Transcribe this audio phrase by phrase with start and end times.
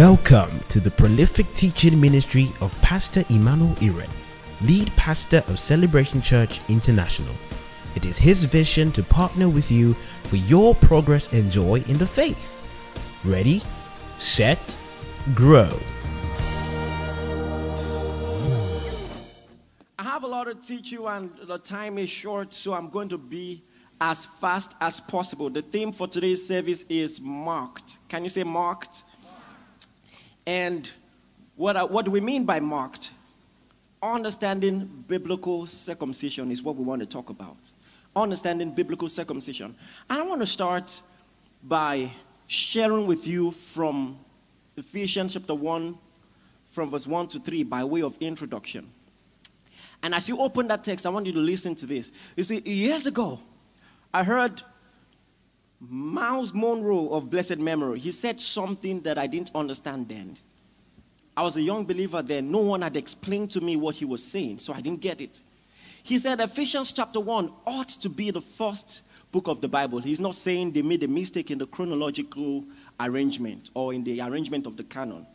[0.00, 4.08] Welcome to the prolific teaching ministry of Pastor Emmanuel Iren,
[4.62, 7.34] lead pastor of Celebration Church International.
[7.94, 9.92] It is his vision to partner with you
[10.22, 12.62] for your progress and joy in the faith.
[13.26, 13.60] Ready,
[14.16, 14.74] set,
[15.34, 15.78] grow.
[19.98, 23.10] I have a lot to teach you, and the time is short, so I'm going
[23.10, 23.64] to be
[24.00, 25.50] as fast as possible.
[25.50, 27.98] The theme for today's service is marked.
[28.08, 29.02] Can you say marked?
[30.50, 30.90] And
[31.54, 33.12] what, I- what do we mean by marked?
[34.02, 37.70] Understanding biblical circumcision is what we want to talk about.
[38.16, 39.76] Understanding biblical circumcision.
[40.08, 41.02] And I want to start
[41.62, 42.10] by
[42.48, 44.18] sharing with you from
[44.76, 45.96] Ephesians chapter 1,
[46.66, 48.90] from verse 1 to 3, by way of introduction.
[50.02, 52.10] And as you open that text, I want you to listen to this.
[52.36, 53.38] You see, years ago,
[54.12, 54.62] I heard
[55.80, 57.98] Myles Munroe of blessed memory.
[57.98, 60.36] He said something that I didn't understand then.
[61.36, 62.50] I was a young believer then.
[62.50, 65.42] No one had explained to me what he was saying, so I didn't get it.
[66.02, 70.00] He said Ephesians chapter 1 ought to be the first book of the Bible.
[70.00, 72.64] He's not saying they made a mistake in the chronological
[72.98, 75.26] arrangement or in the arrangement of the canon.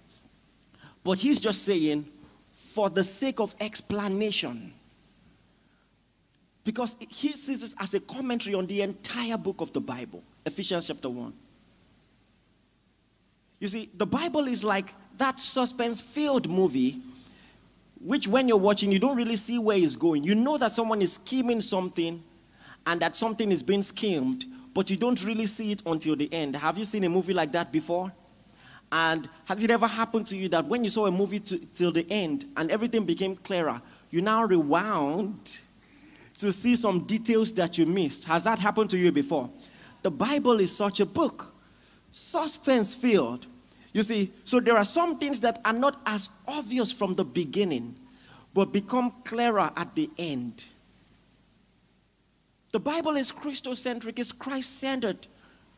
[1.03, 2.05] But he's just saying,
[2.51, 4.73] for the sake of explanation,
[6.63, 10.87] because he sees it as a commentary on the entire book of the Bible, Ephesians
[10.87, 11.33] chapter 1.
[13.59, 16.97] You see, the Bible is like that suspense filled movie,
[17.99, 20.23] which when you're watching, you don't really see where it's going.
[20.23, 22.21] You know that someone is scheming something
[22.85, 26.55] and that something is being schemed, but you don't really see it until the end.
[26.55, 28.11] Have you seen a movie like that before?
[28.91, 31.91] And has it ever happened to you that when you saw a movie to, till
[31.91, 35.59] the end and everything became clearer, you now rewound
[36.37, 38.25] to see some details that you missed?
[38.25, 39.49] Has that happened to you before?
[40.05, 41.51] The Bible is such a book,
[42.11, 43.47] suspense filled.
[43.91, 47.95] You see, so there are some things that are not as obvious from the beginning,
[48.53, 50.65] but become clearer at the end.
[52.71, 55.25] The Bible is Christocentric, it's Christ centered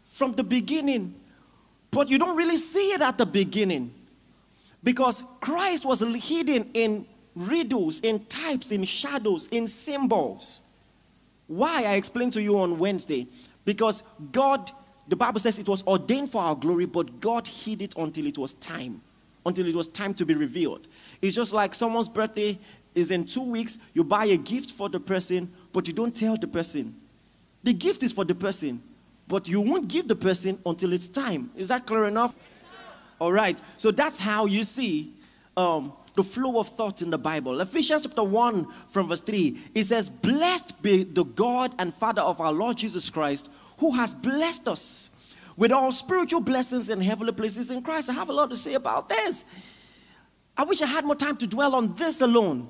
[0.04, 1.16] from the beginning,
[1.90, 3.94] but you don't really see it at the beginning
[4.84, 10.64] because Christ was hidden in riddles, in types, in shadows, in symbols.
[11.48, 11.84] Why?
[11.84, 13.28] I explained to you on Wednesday.
[13.68, 14.02] Because
[14.32, 14.72] God,
[15.10, 18.38] the Bible says it was ordained for our glory, but God hid it until it
[18.38, 19.02] was time,
[19.46, 20.88] until it was time to be revealed.
[21.22, 22.58] It's just like someone's birthday
[22.96, 26.38] is in two weeks, you buy a gift for the person, but you don't tell
[26.38, 26.94] the person.
[27.62, 28.80] The gift is for the person,
[29.28, 31.52] but you won't give the person until it's time.
[31.58, 32.38] Is that clear enough?
[33.20, 33.62] All right.
[33.76, 35.12] So that's how you see
[35.58, 37.62] um, the flow of thought in the Bible.
[37.62, 42.42] Ephesians chapter 1 from verse 3, it says, Blessed be the God and Father of
[42.42, 47.70] our Lord Jesus Christ, who has blessed us with all spiritual blessings in heavenly places
[47.70, 48.10] in Christ.
[48.10, 49.46] I have a lot to say about this.
[50.58, 52.68] I wish I had more time to dwell on this alone.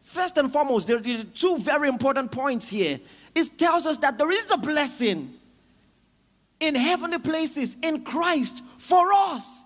[0.00, 2.98] First and foremost, there are two very important points here.
[3.36, 5.32] It tells us that there is a blessing
[6.58, 9.64] in heavenly places in Christ for us.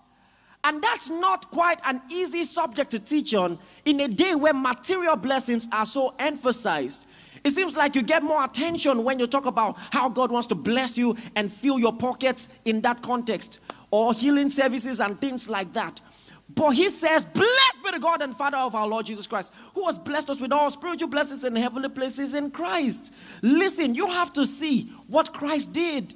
[0.64, 5.14] And that's not quite an easy subject to teach on in a day where material
[5.14, 7.06] blessings are so emphasized.
[7.44, 10.54] It seems like you get more attention when you talk about how God wants to
[10.54, 13.60] bless you and fill your pockets in that context,
[13.90, 16.00] or healing services and things like that.
[16.48, 19.86] But he says, Blessed be the God and Father of our Lord Jesus Christ, who
[19.86, 23.12] has blessed us with all spiritual blessings in heavenly places in Christ.
[23.42, 26.14] Listen, you have to see what Christ did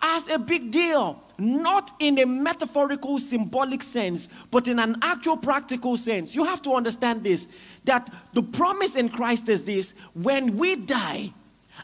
[0.00, 5.96] as a big deal, not in a metaphorical, symbolic sense, but in an actual, practical
[5.96, 6.34] sense.
[6.34, 7.48] You have to understand this
[7.84, 11.32] that the promise in Christ is this when we die,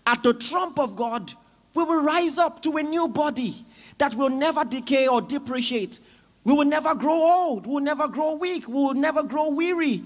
[0.07, 1.33] at the trump of God,
[1.75, 3.55] we will rise up to a new body
[3.99, 6.01] that will never decay or depreciate.
[6.43, 7.67] We will never grow old.
[7.67, 8.67] We will never grow weak.
[8.67, 10.03] We will never grow weary.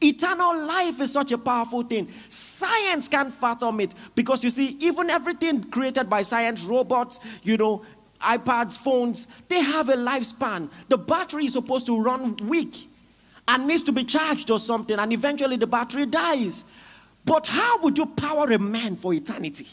[0.00, 2.08] Eternal life is such a powerful thing.
[2.28, 7.84] Science can't fathom it because you see, even everything created by science, robots, you know,
[8.22, 10.70] iPads, phones, they have a lifespan.
[10.88, 12.88] The battery is supposed to run weak
[13.48, 16.64] and needs to be charged or something, and eventually the battery dies.
[17.24, 19.66] But how would you power a man for eternity?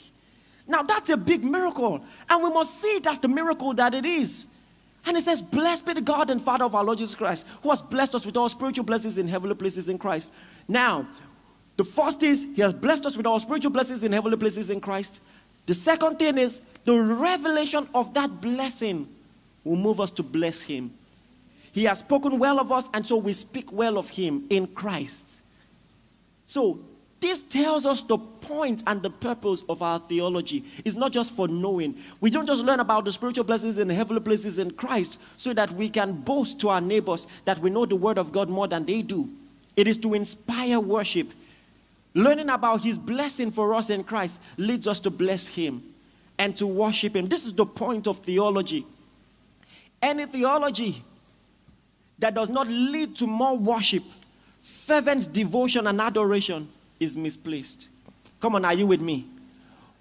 [0.67, 4.59] Now that's a big miracle, and we must see as the miracle that it is.
[5.05, 7.69] And it says, Blessed be the God and Father of our Lord Jesus Christ, who
[7.69, 10.31] has blessed us with all spiritual blessings in heavenly places in Christ.
[10.67, 11.07] Now,
[11.77, 14.79] the first is He has blessed us with all spiritual blessings in heavenly places in
[14.81, 15.21] Christ.
[15.65, 19.07] The second thing is the revelation of that blessing
[19.63, 20.91] will move us to bless Him.
[21.71, 25.41] He has spoken well of us, and so we speak well of Him in Christ.
[26.45, 26.79] So,
[27.19, 30.63] This tells us the point and the purpose of our theology.
[30.85, 31.97] It's not just for knowing.
[32.21, 35.73] We don't just learn about the spiritual blessings and heavenly places in Christ so that
[35.73, 38.85] we can boast to our neighbors that we know the Word of God more than
[38.85, 39.29] they do.
[39.75, 41.31] It is to inspire worship.
[42.13, 45.83] Learning about His blessing for us in Christ leads us to bless Him
[46.37, 47.27] and to worship Him.
[47.27, 48.85] This is the point of theology.
[50.01, 51.03] Any theology
[52.17, 54.03] that does not lead to more worship,
[54.59, 56.69] fervent devotion, and adoration
[56.99, 57.89] is misplaced.
[58.39, 59.25] Come on, are you with me?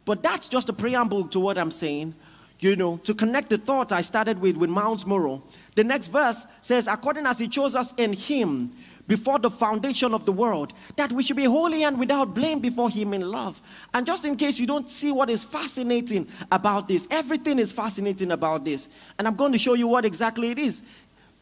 [0.05, 2.15] But that's just a preamble to what I'm saying.
[2.61, 5.45] You know, to connect the thought I started with with Mount Moral.
[5.77, 8.73] The next verse says, according as he chose us in him
[9.09, 12.91] before the foundation of the world, that we should be holy and without blame before
[12.91, 13.61] him in love.
[13.93, 18.31] And just in case you don't see what is fascinating about this, everything is fascinating
[18.31, 18.91] about this.
[19.19, 20.87] And I'm going to show you what exactly it is.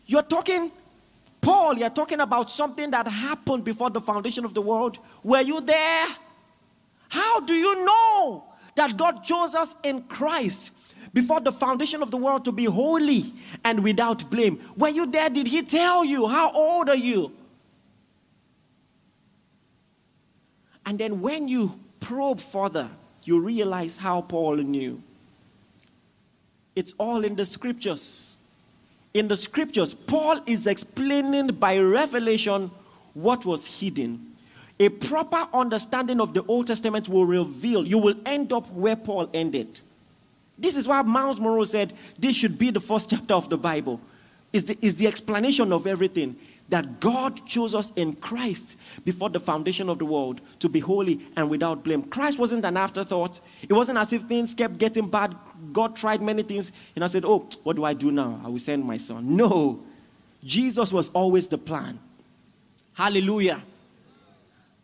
[0.06, 0.70] You're talking
[1.40, 4.98] Paul, you're talking about something that happened before the foundation of the world.
[5.22, 6.06] Were you there?
[7.08, 10.72] How do you know that God chose us in Christ
[11.14, 13.32] before the foundation of the world to be holy
[13.64, 14.60] and without blame?
[14.76, 15.30] Were you there?
[15.30, 16.26] Did He tell you?
[16.26, 17.32] How old are you?
[20.86, 22.88] And then when you probe further,
[23.24, 25.02] you realize how Paul knew.
[26.74, 28.46] It's all in the scriptures
[29.16, 32.70] in the scriptures, Paul is explaining by revelation
[33.14, 34.34] what was hidden.
[34.78, 39.30] A proper understanding of the Old Testament will reveal, you will end up where Paul
[39.32, 39.80] ended.
[40.58, 44.02] This is why Myles Munroe said this should be the first chapter of the Bible.
[44.52, 46.36] Is the, is the explanation of everything
[46.68, 51.20] that God chose us in Christ before the foundation of the world to be holy
[51.36, 52.02] and without blame.
[52.02, 53.40] Christ wasn't an afterthought.
[53.62, 55.36] It wasn't as if things kept getting bad.
[55.72, 58.40] God tried many things and I said, Oh, what do I do now?
[58.44, 59.36] I will send my son.
[59.36, 59.82] No.
[60.44, 61.98] Jesus was always the plan.
[62.94, 63.62] Hallelujah.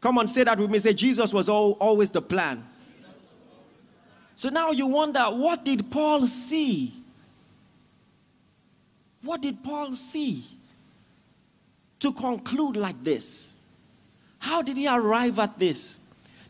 [0.01, 0.79] Come on, say that with me.
[0.79, 2.65] Say, Jesus was all, always the plan.
[4.35, 6.93] So now you wonder, what did Paul see?
[9.23, 10.45] What did Paul see?
[12.03, 13.63] To conclude like this.
[14.41, 15.99] How did he arrive at this?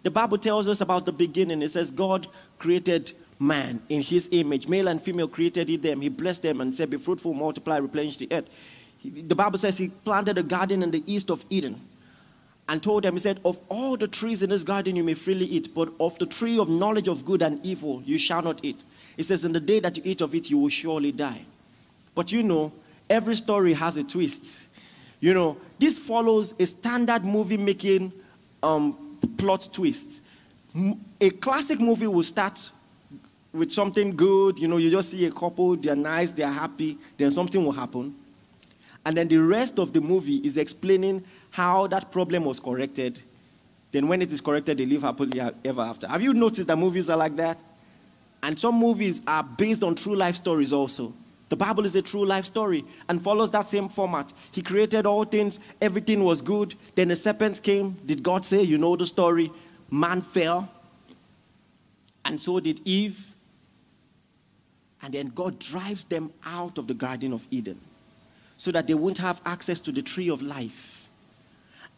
[0.03, 1.61] The Bible tells us about the beginning.
[1.63, 2.27] It says, God
[2.59, 4.67] created man in his image.
[4.67, 6.01] Male and female created he them.
[6.01, 8.49] He blessed them and said, Be fruitful, multiply, replenish the earth.
[9.05, 11.79] the Bible says he planted a garden in the east of Eden
[12.67, 15.45] and told them, He said, Of all the trees in this garden you may freely
[15.45, 18.85] eat, but of the tree of knowledge of good and evil you shall not eat.
[19.19, 21.45] It says, In the day that you eat of it, you will surely die.
[22.15, 22.73] But you know,
[23.11, 24.69] every story has a twist.
[25.23, 28.13] You know, this follows a standard movie making
[28.61, 30.21] um, plot twist.
[31.21, 32.73] A classic movie will start
[33.53, 37.31] with something good, you know, you just see a couple, they're nice, they're happy, then
[37.31, 38.13] something will happen.
[39.07, 43.21] And then the rest of the movie is explaining how that problem was corrected.
[43.93, 46.09] Then, when it is corrected, they live happily ever after.
[46.09, 47.59] Have you noticed that movies are like that?
[48.43, 51.13] And some movies are based on true life stories also.
[51.53, 54.33] The Bible is a true life story and follows that same format.
[54.53, 56.75] He created all things, everything was good.
[56.95, 57.91] Then the serpents came.
[58.07, 59.53] Did God say, You know the story?
[59.91, 60.73] Man fell,
[62.25, 63.35] and so did Eve.
[65.03, 67.79] And then God drives them out of the Garden of Eden
[68.57, 71.07] so that they won't have access to the tree of life.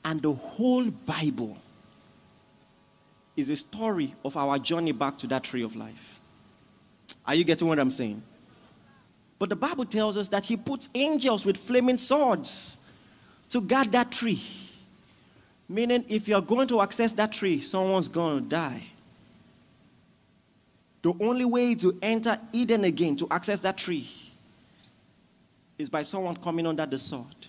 [0.04, 1.58] And the whole Bible
[3.36, 6.18] is a story of our journey back to that tree of life.
[7.24, 8.20] Are you getting what I'm saying?
[9.44, 12.78] But the Bible tells us that he puts angels with flaming swords
[13.50, 14.40] to guard that tree.
[15.68, 18.86] Meaning, if you're going to access that tree, someone's going to die.
[21.02, 24.08] The only way to enter Eden again, to access that tree,
[25.76, 27.46] is by someone coming under the sword.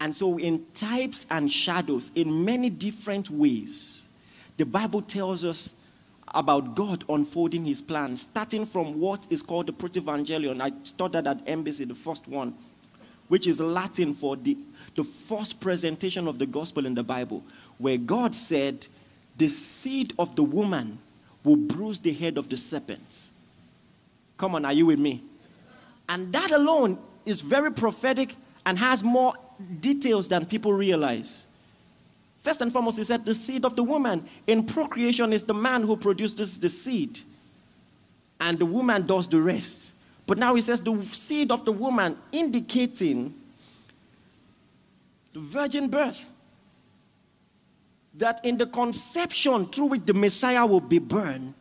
[0.00, 4.16] And so, in types and shadows, in many different ways,
[4.56, 5.74] the Bible tells us
[6.34, 10.60] about God unfolding his plan, starting from what is called the Protevangelion.
[10.60, 12.54] I studied at Embassy, the first one,
[13.28, 14.58] which is Latin for the,
[14.96, 17.42] the first presentation of the gospel in the Bible,
[17.78, 18.86] where God said,
[19.36, 20.98] The seed of the woman
[21.44, 23.30] will bruise the head of the serpent.
[24.36, 25.22] Come on, are you with me?
[26.08, 28.34] And that alone is very prophetic
[28.66, 29.34] and has more
[29.80, 31.46] details than people realize.
[32.44, 34.28] First and foremost, he said the seed of the woman.
[34.46, 37.20] In procreation is the man who produces the seed,
[38.38, 39.92] and the woman does the rest.
[40.26, 43.34] But now he says the seed of the woman, indicating
[45.32, 46.30] the virgin birth.
[48.16, 51.54] That in the conception through which the Messiah will be born,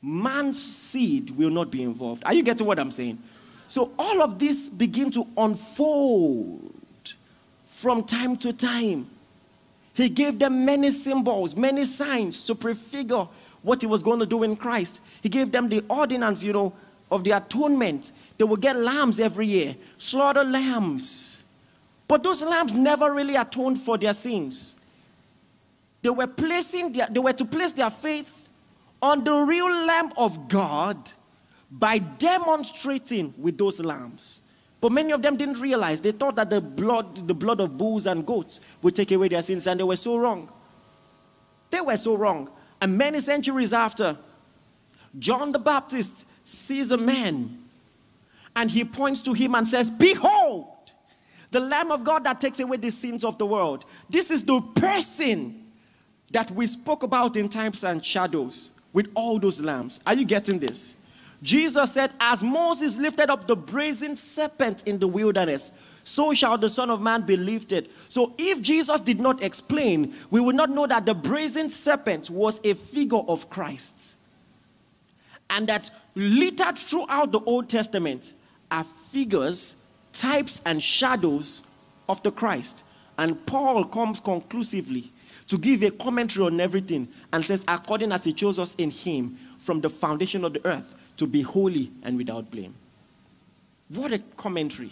[0.00, 2.22] man's seed will not be involved.
[2.24, 3.18] Are you getting what I'm saying?
[3.66, 6.72] So all of this begin to unfold
[7.66, 9.10] from time to time
[9.96, 13.26] He gave them many symbols, many signs to prefigure
[13.62, 15.00] what he was going to do in Christ.
[15.22, 16.74] He gave them the ordinance, you know,
[17.10, 18.12] of the atonement.
[18.36, 21.44] They would get lambs every year, slaughter lambs.
[22.06, 24.76] But those lambs never really atoned for their sins.
[26.02, 28.50] They were placing their, they were to place their faith
[29.00, 30.98] on the real lamb of God
[31.70, 34.42] by demonstrating with those lambs.
[34.80, 36.00] But many of them didn't realize.
[36.00, 39.42] They thought that the blood, the blood of bulls and goats would take away their
[39.42, 40.50] sins, and they were so wrong.
[41.70, 42.50] They were so wrong.
[42.80, 44.16] And many centuries after,
[45.18, 47.58] John the Baptist sees a man
[48.54, 50.66] and he points to him and says, Behold,
[51.50, 53.84] the Lamb of God that takes away the sins of the world.
[54.08, 55.64] This is the person
[56.30, 60.00] that we spoke about in types and shadows with all those lambs.
[60.06, 61.05] Are you getting this?
[61.42, 66.68] Jesus said, As Moses lifted up the brazen serpent in the wilderness, so shall the
[66.68, 67.90] Son of Man be lifted.
[68.08, 72.60] So, if Jesus did not explain, we would not know that the brazen serpent was
[72.64, 74.14] a figure of Christ.
[75.50, 78.32] And that littered throughout the Old Testament
[78.70, 81.66] are figures, types, and shadows
[82.08, 82.84] of the Christ.
[83.18, 85.12] And Paul comes conclusively
[85.48, 89.36] to give a commentary on everything and says, according as he chose us in him
[89.58, 92.74] from the foundation of the earth to be holy and without blame.
[93.88, 94.90] What a commentary.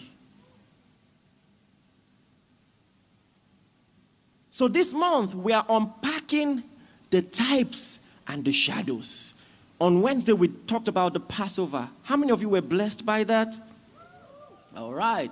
[4.50, 6.62] So, this month we are unpacking
[7.10, 9.42] the types and the shadows.
[9.80, 11.88] On Wednesday, we talked about the Passover.
[12.04, 13.56] How many of you were blessed by that?
[14.76, 15.30] All right.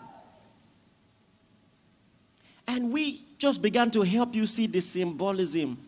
[2.66, 5.78] And we just began to help you see the symbolism.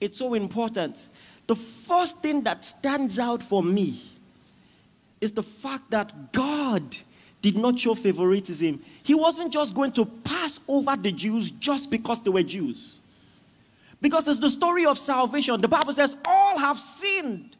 [0.00, 1.08] It's so important.
[1.46, 4.00] The first thing that stands out for me
[5.20, 6.96] is the fact that God
[7.42, 8.82] did not show favoritism.
[9.02, 13.00] He wasn't just going to pass over the Jews just because they were Jews.
[14.00, 15.60] Because it's the story of salvation.
[15.60, 17.56] The Bible says, All have sinned,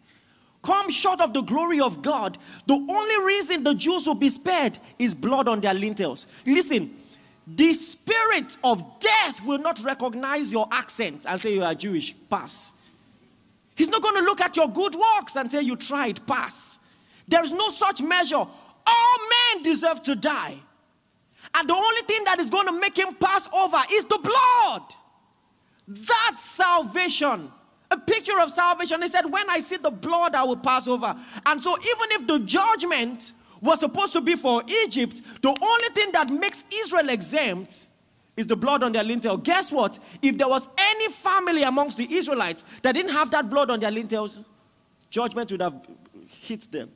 [0.63, 2.39] come short of the glory of God.
[2.67, 6.27] The only reason the Jews will be spared is blood on their lintels.
[6.47, 6.97] Listen,
[7.57, 12.15] the spirit of death will not recognize your accent and say you are Jewish.
[12.29, 12.89] Pass.
[13.75, 16.79] He's not going to look at your good works and say you tried, pass.
[17.27, 18.37] There's no such measure.
[18.37, 19.19] All
[19.55, 20.57] men deserve to die.
[21.55, 24.83] And the only thing that is going to make him pass over is the blood.
[25.89, 27.51] That's salvation.
[27.91, 29.03] A picture of salvation.
[29.03, 31.17] He said, When I see the blood, I will pass over.
[31.45, 36.13] And so, even if the judgment was supposed to be for Egypt, the only thing
[36.13, 37.89] that makes Israel exempt
[38.37, 39.37] is the blood on their lintel.
[39.37, 39.99] Guess what?
[40.23, 43.91] If there was any family amongst the Israelites that didn't have that blood on their
[43.91, 44.41] lintels,
[45.11, 45.75] judgment would have
[46.27, 46.91] hit them.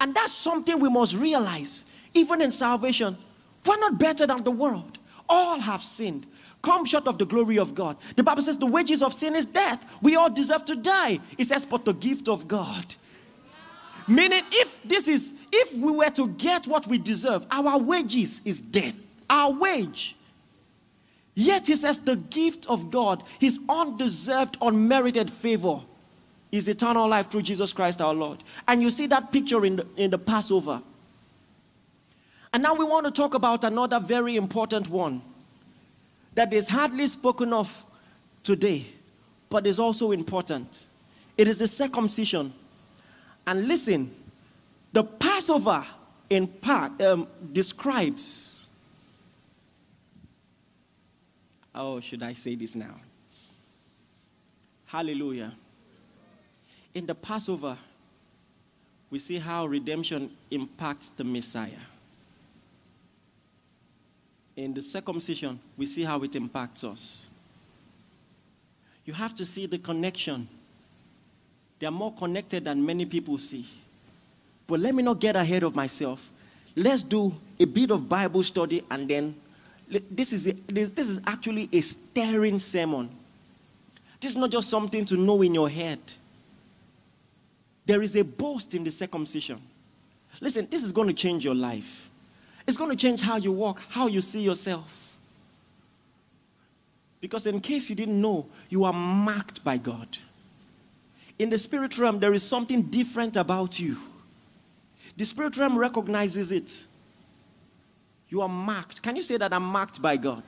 [0.00, 3.16] And that's something we must realize, even in salvation.
[3.64, 4.98] We're not better than the world.
[5.28, 6.26] All have sinned,
[6.62, 7.96] come short of the glory of God.
[8.14, 9.84] The Bible says the wages of sin is death.
[10.02, 11.20] We all deserve to die.
[11.38, 12.94] It says, but the gift of God.
[14.06, 18.60] Meaning, if this is, if we were to get what we deserve, our wages is
[18.60, 18.94] death.
[19.30, 20.16] Our wage.
[21.34, 25.80] Yet he says the gift of God, his undeserved, unmerited favor,
[26.52, 28.44] is eternal life through Jesus Christ our Lord.
[28.68, 30.80] And you see that picture in the, in the Passover.
[32.52, 35.20] And now we want to talk about another very important one
[36.34, 37.84] that is hardly spoken of
[38.44, 38.86] today,
[39.50, 40.86] but is also important.
[41.36, 42.52] It is the circumcision.
[43.46, 44.14] And listen,
[44.92, 45.84] the Passover
[46.30, 48.64] in part um, describes
[51.74, 52.94] Oh, should I say this now?
[54.86, 55.52] Hallelujah.
[56.94, 57.76] In the Passover,
[59.10, 61.70] we see how redemption impacts the Messiah.
[64.56, 67.28] In the circumcision, we see how it impacts us.
[69.04, 70.48] You have to see the connection.
[71.84, 73.66] They are more connected than many people see.
[74.66, 76.30] But let me not get ahead of myself.
[76.74, 79.34] Let's do a bit of Bible study and then
[80.10, 83.10] this is, this, this is actually a stirring sermon.
[84.18, 85.98] This is not just something to know in your head.
[87.84, 89.60] There is a boast in the circumcision.
[90.40, 92.08] Listen, this is going to change your life.
[92.66, 95.18] It's going to change how you walk, how you see yourself.
[97.20, 100.16] Because, in case you didn't know, you are marked by God.
[101.38, 103.96] In the spirit realm, there is something different about you.
[105.16, 106.84] The spirit realm recognizes it.
[108.28, 109.02] You are marked.
[109.02, 110.42] Can you say that I'm marked by God?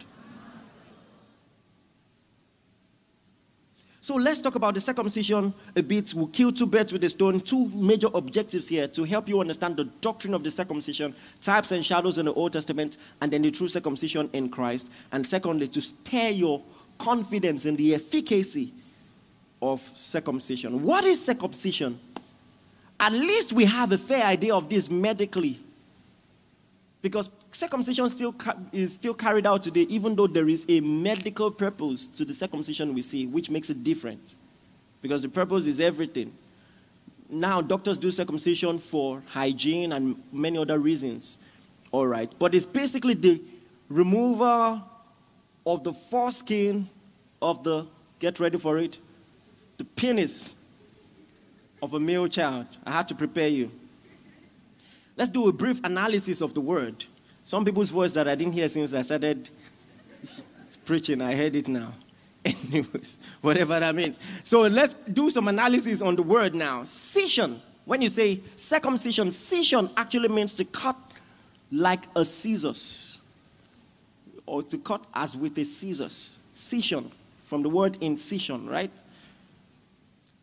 [4.01, 6.15] So let's talk about the circumcision a bit.
[6.15, 7.41] We'll kill two birds with a stone.
[7.41, 11.85] Two major objectives here to help you understand the doctrine of the circumcision, types and
[11.85, 14.93] shadows in the Old Testament, and then the true circumcision in Christ.
[15.11, 16.63] And secondly, to stir your
[16.99, 18.73] confidence in the efficacy
[19.73, 20.83] of circumcision.
[20.83, 21.99] What is circumcision?
[22.99, 25.59] At least we have a fair idea of this medically.
[27.03, 28.35] Because circumcision still
[28.73, 32.95] is still carried out today, even though there is a medical purpose to the circumcision
[32.95, 34.35] we see, which makes it different.
[35.03, 36.33] Because the purpose is everything.
[37.29, 41.39] Now, doctors do circumcision for hygiene and many other reasons.
[41.93, 42.33] All right.
[42.39, 43.41] But it's basically the
[43.89, 44.83] removal
[45.67, 46.89] of the foreskin
[47.43, 47.87] of the,
[48.21, 48.99] get ready for it,
[49.77, 50.73] the penis
[51.83, 52.67] of a male child.
[52.85, 53.71] I had to prepare you.
[55.17, 57.05] Let's do a brief analysis of the word.
[57.45, 59.49] Some people's voice that I didn't hear since I started
[60.85, 61.95] preaching, I heard it now.
[62.45, 64.19] Anyways, whatever that means.
[64.45, 66.83] So let's do some analysis on the word now.
[66.83, 67.61] Scission.
[67.85, 70.97] When you say circumcision, scission actually means to cut
[71.71, 73.23] like a scissors,
[74.45, 76.43] or to cut as with a scissors.
[76.55, 77.11] Scission,
[77.47, 78.91] from the word incision, right?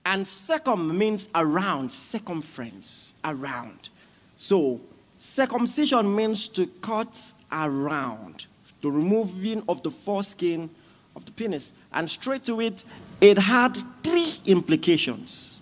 [0.06, 3.90] And circum means around, circumference, around.
[4.36, 4.82] So,
[5.18, 8.46] circumcision means to cut around,
[8.82, 10.70] the removing of the foreskin
[11.16, 11.72] of the penis.
[11.94, 12.84] And straight to it,
[13.22, 15.60] it had three implications.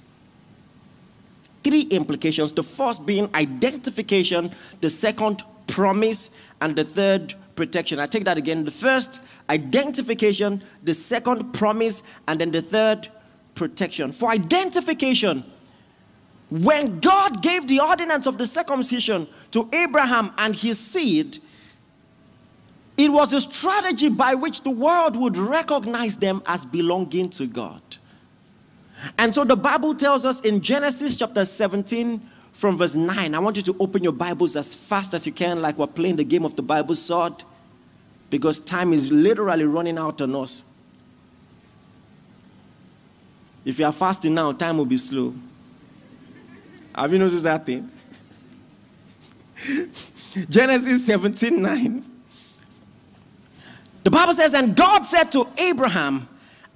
[1.64, 2.54] Three implications.
[2.54, 8.00] The first being identification, the second, promise, and the third, protection.
[8.00, 8.64] I take that again.
[8.64, 13.10] The first, identification, the second, promise, and then the third,
[13.56, 14.12] protection.
[14.12, 15.44] For identification,
[16.50, 21.38] when God gave the ordinance of the circumcision to Abraham and his seed,
[22.98, 27.82] it was a strategy by which the world would recognize them as belonging to God.
[29.18, 32.22] And so the Bible tells us in Genesis chapter 17,
[32.62, 33.34] from verse 9.
[33.34, 36.18] I want you to open your Bibles as fast as you can, like we're playing
[36.18, 37.34] the game of the Bible sword,
[38.30, 40.71] because time is literally running out on us.
[43.64, 45.34] If you are fasting now, time will be slow.
[46.96, 47.90] Have you noticed that thing?
[50.50, 52.06] Genesis 17 9.
[54.04, 56.28] The Bible says, And God said to Abraham,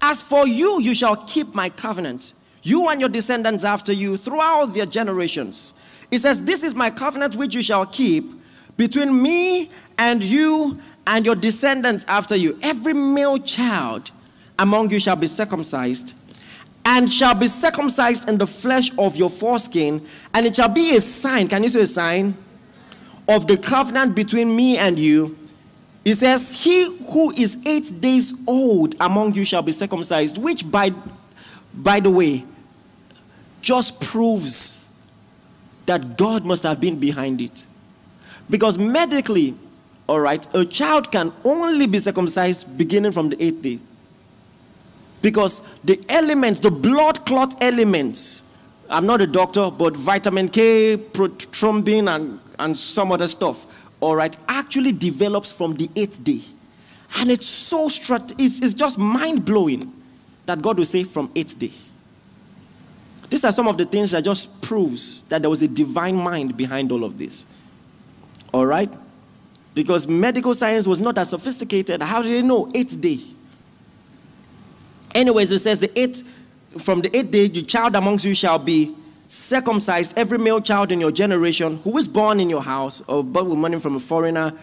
[0.02, 4.74] As for you, you shall keep my covenant, you and your descendants after you throughout
[4.74, 5.74] their generations.
[6.12, 8.32] It says, This is my covenant which you shall keep
[8.78, 12.60] between me and you and your descendants after you.
[12.62, 14.12] Every male child
[14.60, 16.14] among you shall be circumcised
[16.86, 21.02] and shall be circumcised in the flesh of your foreskin, and it shall be a
[21.02, 21.48] sign.
[21.48, 22.36] Can you say a sign?
[23.28, 25.38] Of the covenant between me and you.
[26.06, 30.94] It says, He who is eight days old among you shall be circumcised, which by
[31.76, 32.46] by the way,
[33.62, 35.12] just proves
[35.86, 37.66] that God must have been behind it.
[38.50, 39.56] Because medically,
[40.08, 43.80] all right, a child can only be circumcised beginning from the eighth day.
[45.26, 48.56] Because the elements, the blood clot elements,
[48.88, 53.66] I'm not a doctor, but vitamin K, prothrombin, and, and some other stuff,
[54.02, 56.42] all right, actually develops from the eighth day.
[57.18, 59.92] And it's so, strat- it's, it's just mind blowing
[60.46, 61.72] that God will say from eighth day.
[63.28, 66.56] These are some of the things that just proves that there was a divine mind
[66.56, 67.48] behind all of this.
[68.54, 68.94] All right?
[69.74, 72.04] Because medical science was not as sophisticated.
[72.04, 72.72] How do they know?
[72.76, 73.18] Eighth day.
[75.16, 76.24] Anyways, it says the eighth,
[76.78, 78.94] from the eighth day, the child amongst you shall be
[79.30, 83.50] circumcised, every male child in your generation who is born in your house or born
[83.50, 84.54] with money from a foreigner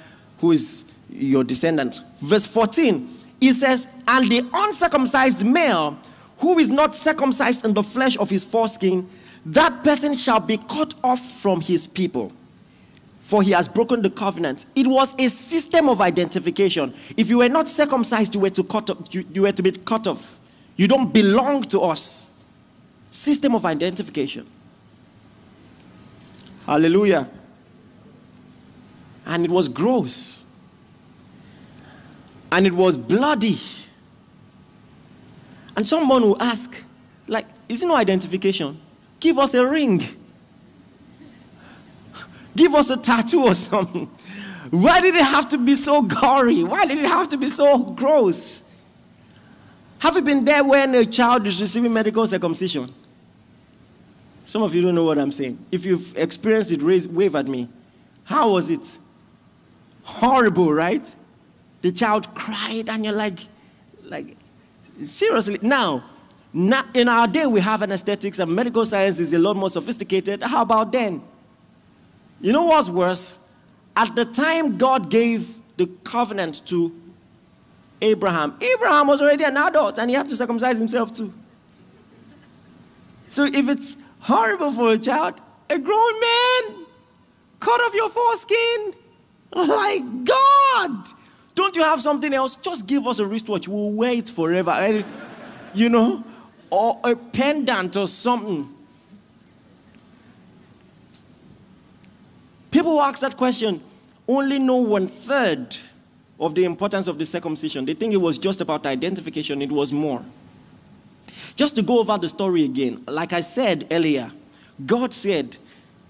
[0.40, 2.02] who is your descendant.
[2.18, 5.98] Verse 14, it says, and the uncircumcised male
[6.38, 9.08] who is not circumcised in the flesh of his foreskin,
[9.46, 12.30] that person shall be cut off from his people
[13.22, 14.66] for he has broken the covenant.
[14.74, 16.92] It was a system of identification.
[17.16, 19.70] If you were not circumcised, you were to cut off, you, you were to be
[19.70, 20.38] cut off.
[20.76, 22.50] You don't belong to us.
[23.10, 24.46] System of identification.
[26.66, 27.28] Hallelujah.
[29.26, 30.58] And it was gross.
[32.50, 33.58] And it was bloody.
[35.76, 36.82] And someone will ask,
[37.26, 38.80] like, is it no identification?
[39.20, 40.02] Give us a ring.
[42.54, 44.06] Give us a tattoo or something.
[44.70, 46.64] Why did it have to be so gory?
[46.64, 48.62] Why did it have to be so gross?
[50.02, 52.88] Have you been there when a child is receiving medical circumcision?
[54.44, 55.64] Some of you don't know what I'm saying.
[55.70, 57.68] If you've experienced it, raise, wave at me.
[58.24, 58.98] How was it?
[60.02, 61.14] Horrible, right?
[61.82, 63.38] The child cried, and you're like,
[64.02, 64.36] like,
[65.04, 65.60] seriously.
[65.62, 66.02] Now,
[66.52, 70.42] now, in our day, we have anesthetics, and medical science is a lot more sophisticated.
[70.42, 71.22] How about then?
[72.40, 73.54] You know what's worse?
[73.94, 76.90] At the time God gave the covenant to
[78.02, 78.56] Abraham.
[78.60, 81.32] Abraham was already an adult and he had to circumcise himself too.
[83.30, 86.86] So if it's horrible for a child, a grown man,
[87.60, 88.94] cut off your foreskin.
[89.54, 91.08] Like God.
[91.54, 92.56] Don't you have something else?
[92.56, 93.68] Just give us a wristwatch.
[93.68, 95.04] We'll wear it forever.
[95.74, 96.24] You know?
[96.70, 98.68] Or a pendant or something.
[102.70, 103.82] People who ask that question
[104.26, 105.76] only know one third
[106.42, 107.84] of the importance of the circumcision.
[107.84, 110.24] They think it was just about identification, it was more.
[111.54, 114.30] Just to go over the story again, like I said earlier,
[114.84, 115.56] God said,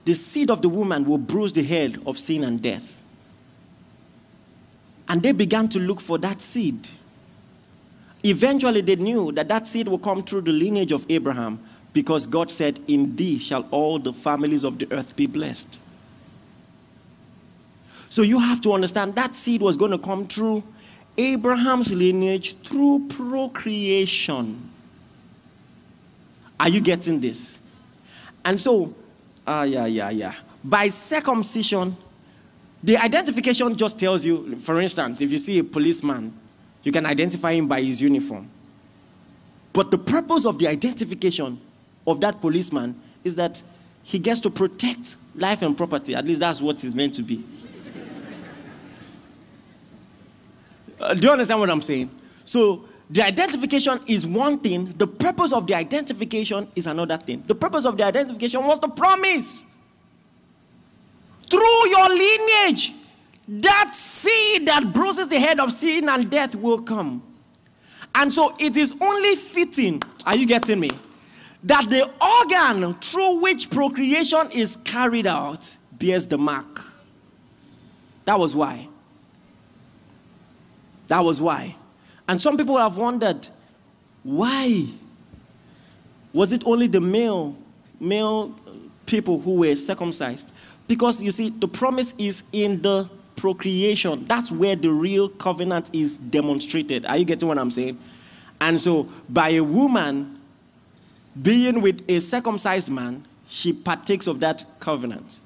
[0.06, 3.02] The seed of the woman will bruise the head of sin and death.
[5.08, 6.88] And they began to look for that seed.
[8.24, 11.58] Eventually, they knew that that seed will come through the lineage of Abraham
[11.92, 15.78] because God said, In thee shall all the families of the earth be blessed.
[18.12, 20.62] So you have to understand that seed was going to come through
[21.16, 24.68] Abraham's lineage through procreation.
[26.60, 27.58] Are you getting this?
[28.44, 28.94] And so,
[29.46, 30.34] ah, uh, yeah, yeah, yeah.
[30.62, 31.96] By circumcision,
[32.82, 36.34] the identification just tells you, for instance, if you see a policeman,
[36.82, 38.46] you can identify him by his uniform.
[39.72, 41.58] But the purpose of the identification
[42.06, 42.94] of that policeman
[43.24, 43.62] is that
[44.02, 46.14] he gets to protect life and property.
[46.14, 47.42] At least that's what he's meant to be.
[51.02, 52.10] Uh, do you understand what I'm saying?
[52.44, 57.42] So, the identification is one thing, the purpose of the identification is another thing.
[57.46, 59.72] The purpose of the identification was the promise
[61.52, 62.94] through your lineage,
[63.46, 67.22] that seed that bruises the head of sin and death will come.
[68.14, 70.90] And so it is only fitting, are you getting me?
[71.64, 76.80] That the organ through which procreation is carried out bears the mark.
[78.24, 78.88] That was why.
[81.12, 81.76] That was why.
[82.26, 83.46] And some people have wondered
[84.22, 84.86] why
[86.32, 87.54] was it only the male
[88.00, 88.58] male
[89.04, 90.50] people who were circumcised?
[90.88, 94.24] Because you see, the promise is in the procreation.
[94.24, 97.04] That's where the real covenant is demonstrated.
[97.04, 97.98] Are you getting what I'm saying?
[98.58, 100.40] And so, by a woman
[101.42, 105.40] being with a circumcised man, she partakes of that covenant.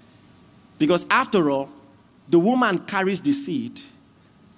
[0.78, 1.70] Because after all,
[2.28, 3.80] the woman carries the seed.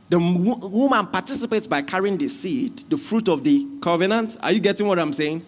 [0.09, 4.37] The woman participates by carrying the seed, the fruit of the covenant.
[4.43, 5.45] Are you getting what I'm saying?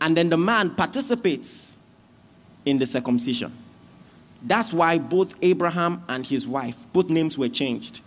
[0.00, 1.76] And then the man participates
[2.64, 3.52] in the circumcision.
[4.42, 8.00] That's why both Abraham and his wife, both names were changed.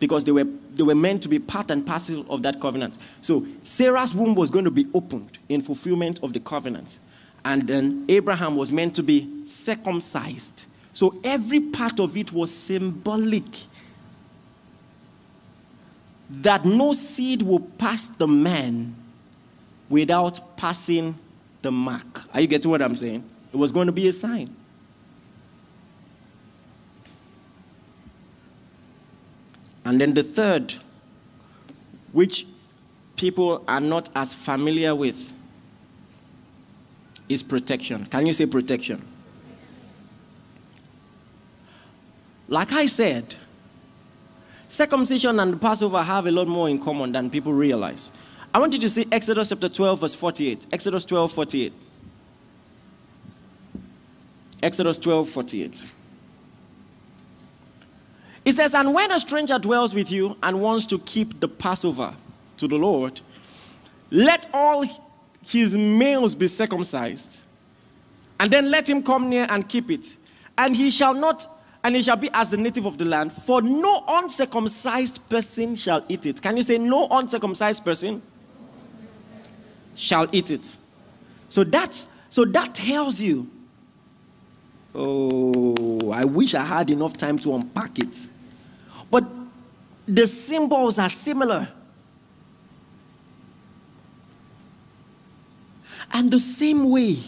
[0.00, 0.44] Because they were,
[0.74, 2.98] they were meant to be part and parcel of that covenant.
[3.22, 6.98] So Sarah's womb was going to be opened in fulfillment of the covenant.
[7.44, 10.66] And then Abraham was meant to be circumcised.
[10.92, 13.44] So every part of it was symbolic
[16.30, 18.94] that no seed will pass the man
[19.88, 21.16] without passing
[21.62, 22.22] the mark.
[22.32, 23.28] Are you getting what I'm saying?
[23.52, 24.54] It was going to be a sign.
[29.84, 30.74] And then the third,
[32.12, 32.46] which
[33.16, 35.32] people are not as familiar with,
[37.28, 38.06] is protection.
[38.06, 39.04] Can you say protection?
[42.48, 43.34] Like I said,
[44.74, 48.10] circumcision and Passover have a lot more in common than people realize.
[48.52, 50.66] I want you to see Exodus chapter 12, verse 48.
[50.72, 51.72] Exodus 12, 48.
[54.62, 55.84] Exodus 12, 48.
[58.44, 62.12] It says, And when a stranger dwells with you and wants to keep the Passover
[62.56, 63.20] to the Lord,
[64.10, 64.84] let all
[65.46, 67.40] his males be circumcised,
[68.40, 70.16] and then let him come near and keep it.
[70.58, 71.46] And he shall not,
[71.84, 76.02] and it shall be as the native of the land, for no uncircumcised person shall
[76.08, 76.40] eat it.
[76.40, 78.22] Can you say, No uncircumcised person
[79.94, 80.76] shall eat it?
[81.50, 83.46] So that, so that tells you,
[84.94, 88.28] oh, I wish I had enough time to unpack it.
[89.10, 89.28] But
[90.08, 91.68] the symbols are similar.
[96.10, 97.18] And the same way,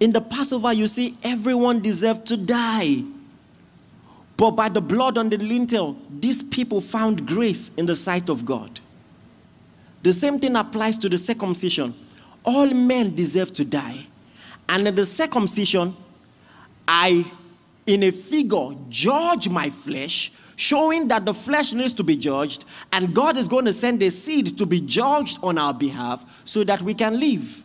[0.00, 3.02] in the Passover, you see, everyone deserved to die.
[4.36, 8.44] But by the blood on the lintel, these people found grace in the sight of
[8.44, 8.80] God.
[10.02, 11.94] The same thing applies to the circumcision.
[12.44, 14.06] All men deserve to die.
[14.68, 15.96] And in the circumcision,
[16.86, 17.24] I,
[17.86, 23.14] in a figure, judge my flesh showing that the flesh needs to be judged, and
[23.14, 26.80] God is going to send a seed to be judged on our behalf so that
[26.82, 27.63] we can live.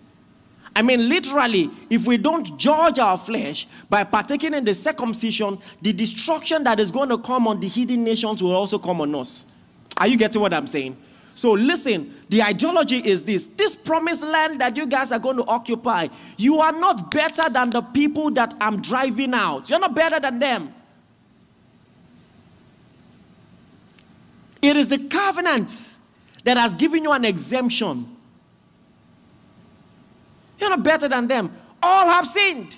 [0.75, 5.91] I mean, literally, if we don't judge our flesh by partaking in the circumcision, the
[5.91, 9.67] destruction that is going to come on the hidden nations will also come on us.
[9.97, 10.95] Are you getting what I'm saying?
[11.35, 15.45] So listen, the ideology is this this promised land that you guys are going to
[15.45, 19.69] occupy, you are not better than the people that I'm driving out.
[19.69, 20.73] You're not better than them.
[24.61, 25.95] It is the covenant
[26.43, 28.17] that has given you an exemption.
[30.59, 31.55] You're not better than them.
[31.81, 32.75] All have sinned.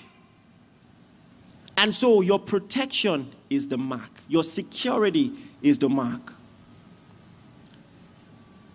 [1.76, 6.34] And so your protection is the mark, your security is the mark.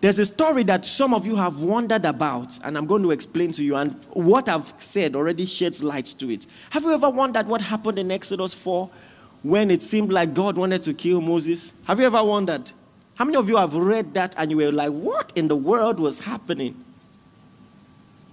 [0.00, 3.50] There's a story that some of you have wondered about, and I'm going to explain
[3.52, 3.74] to you.
[3.74, 6.46] And what I've said already sheds light to it.
[6.70, 8.88] Have you ever wondered what happened in Exodus 4
[9.42, 11.72] when it seemed like God wanted to kill Moses?
[11.86, 12.70] Have you ever wondered?
[13.16, 15.98] How many of you have read that and you were like, what in the world
[15.98, 16.84] was happening?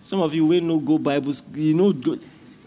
[0.06, 2.16] Some of you will no go Bibles, you know, go,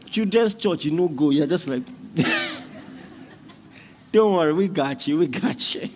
[0.07, 1.31] children's church, you know, go.
[1.31, 1.85] You're just like,
[4.13, 5.89] don't worry, we got you, we got you.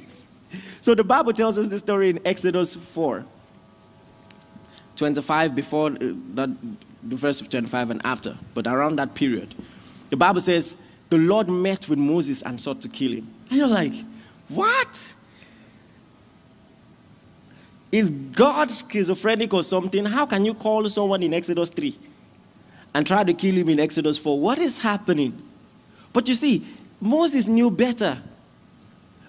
[0.80, 3.24] So the Bible tells us this story in Exodus 4
[4.94, 6.48] 25 before uh, that,
[7.02, 9.52] the verse of 25 and after, but around that period.
[10.10, 10.76] The Bible says
[11.10, 13.26] the Lord met with Moses and sought to kill him.
[13.50, 13.94] And you're like,
[14.46, 15.12] what?
[17.92, 20.06] Is God schizophrenic or something?
[20.06, 21.94] How can you call someone in Exodus 3
[22.94, 24.40] and try to kill him in Exodus 4?
[24.40, 25.40] What is happening?
[26.14, 26.66] But you see,
[27.00, 28.18] Moses knew better.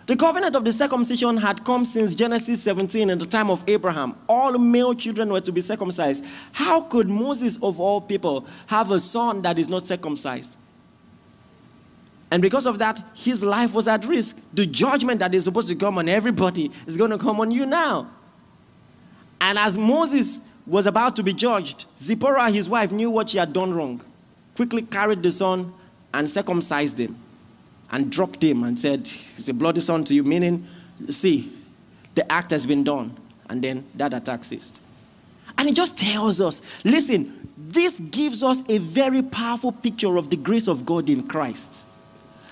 [0.06, 4.16] The covenant of the circumcision had come since Genesis 17 in the time of Abraham.
[4.28, 6.26] All male children were to be circumcised.
[6.54, 10.56] How could Moses, of all people, have a son that is not circumcised?
[12.32, 14.42] And because of that, his life was at risk.
[14.54, 17.66] The judgment that is supposed to come on everybody is going to come on you
[17.66, 18.10] now.
[19.44, 23.52] And as Moses was about to be judged, Zipporah, his wife, knew what she had
[23.52, 24.02] done wrong,
[24.56, 25.74] quickly carried the son
[26.14, 27.18] and circumcised him
[27.92, 30.66] and dropped him and said, It's a bloody son to you, meaning,
[31.10, 31.52] see,
[32.16, 33.18] the act has been done.
[33.50, 34.80] And then that attack ceased.
[35.58, 40.38] And it just tells us listen, this gives us a very powerful picture of the
[40.38, 41.84] grace of God in Christ.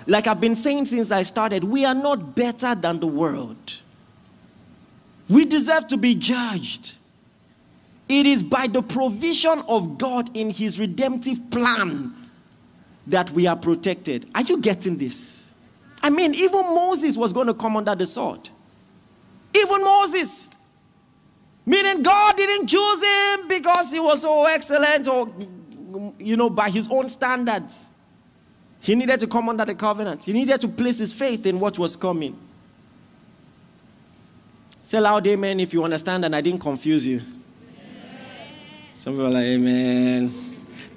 [0.07, 3.79] Like I've been saying since I started, we are not better than the world.
[5.31, 6.93] We deserve to be judged.
[8.09, 12.13] It is by the provision of God in His redemptive plan
[13.07, 14.27] that we are protected.
[14.35, 15.53] Are you getting this?
[16.03, 18.49] I mean, even Moses was going to come under the sword.
[19.55, 20.49] Even Moses.
[21.65, 25.31] Meaning God didn't choose him because he was so excellent or,
[26.19, 27.87] you know, by his own standards.
[28.81, 30.23] He needed to come under the covenant.
[30.23, 32.35] He needed to place his faith in what was coming.
[34.91, 37.21] Say loud amen if you understand and I didn't confuse you.
[38.93, 40.33] Some people are like, amen.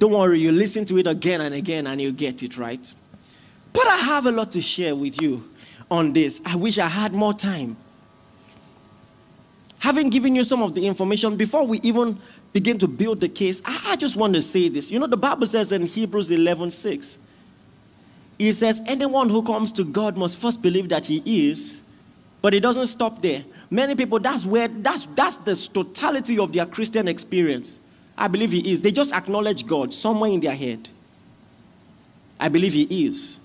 [0.00, 2.92] Don't worry, you listen to it again and again and you get it right.
[3.72, 5.48] But I have a lot to share with you
[5.88, 6.40] on this.
[6.44, 7.76] I wish I had more time.
[9.78, 12.18] Having given you some of the information before we even
[12.52, 14.90] begin to build the case, I just want to say this.
[14.90, 17.20] You know, the Bible says in Hebrews 11 6,
[18.40, 21.96] it says, Anyone who comes to God must first believe that He is,
[22.42, 23.44] but it doesn't stop there.
[23.74, 27.80] Many people, that's where, that's, that's the totality of their Christian experience.
[28.16, 28.82] I believe he is.
[28.82, 30.90] They just acknowledge God somewhere in their head.
[32.38, 33.40] I believe he is.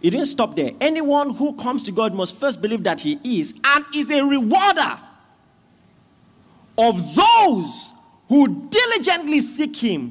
[0.00, 0.70] It didn't stop there.
[0.80, 4.98] Anyone who comes to God must first believe that he is and is a rewarder
[6.78, 7.92] of those
[8.30, 10.10] who diligently seek him.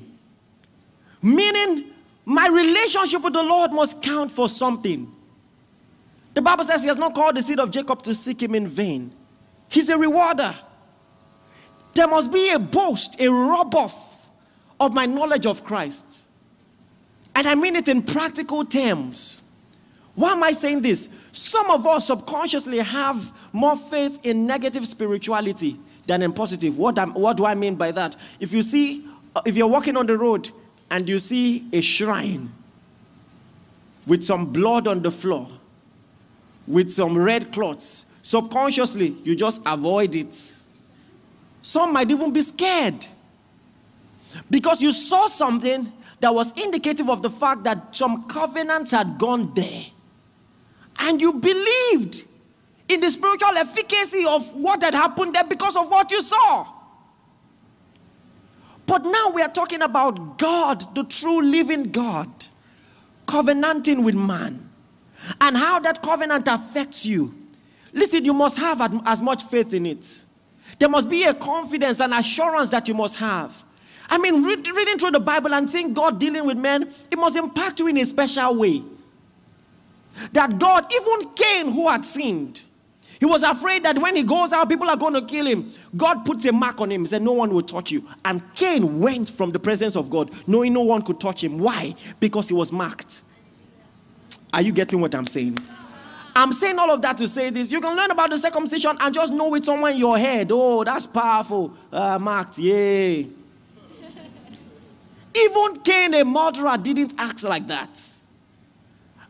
[1.24, 1.86] Meaning,
[2.24, 5.12] my relationship with the Lord must count for something.
[6.36, 8.68] The Bible says he has not called the seed of Jacob to seek him in
[8.68, 9.12] vain.
[9.70, 10.56] He's a rewarder.
[11.94, 14.30] There must be a boast, a rub off
[14.80, 16.26] of my knowledge of Christ.
[17.34, 19.42] And I mean it in practical terms.
[20.16, 21.30] Why am I saying this?
[21.34, 26.78] Some of us subconsciously have more faith in negative spirituality than in positive.
[26.78, 28.16] What, what do I mean by that?
[28.40, 30.50] If you see, uh, if you're walking on the road
[30.90, 32.52] and you see a shrine
[34.08, 35.50] with some blood on the floor,
[36.68, 40.34] with some red cloths, subconsciously you just avoid it
[41.62, 43.08] some might even be scared
[44.50, 49.54] because you saw something that was indicative of the fact that some covenants had gone
[49.54, 49.86] there.
[51.00, 52.24] And you believed
[52.88, 56.68] in the spiritual efficacy of what had happened there because of what you saw.
[58.88, 62.30] But now we are talking about God, the true living God,
[63.26, 64.70] covenanting with man,
[65.42, 67.34] and how that covenant affects you.
[67.96, 70.22] Listen, you must have as much faith in it.
[70.78, 73.64] There must be a confidence and assurance that you must have.
[74.10, 77.36] I mean, read, reading through the Bible and seeing God dealing with men, it must
[77.36, 78.84] impact you in a special way.
[80.34, 82.62] That God, even Cain who had sinned,
[83.20, 85.72] He was afraid that when he goes out, people are going to kill him.
[85.96, 87.02] God puts a mark on him.
[87.02, 88.08] He said, No one will touch you.
[88.24, 91.58] And Cain went from the presence of God, knowing no one could touch him.
[91.58, 91.96] Why?
[92.20, 93.22] Because he was marked.
[94.54, 95.58] Are you getting what I'm saying?
[96.36, 97.72] I'm saying all of that to say this.
[97.72, 100.50] You can learn about the circumcision and just know it somewhere in your head.
[100.52, 101.74] Oh, that's powerful.
[101.92, 103.22] Uh, marked, yay.
[105.36, 108.02] Even Cain, a murderer, didn't act like that.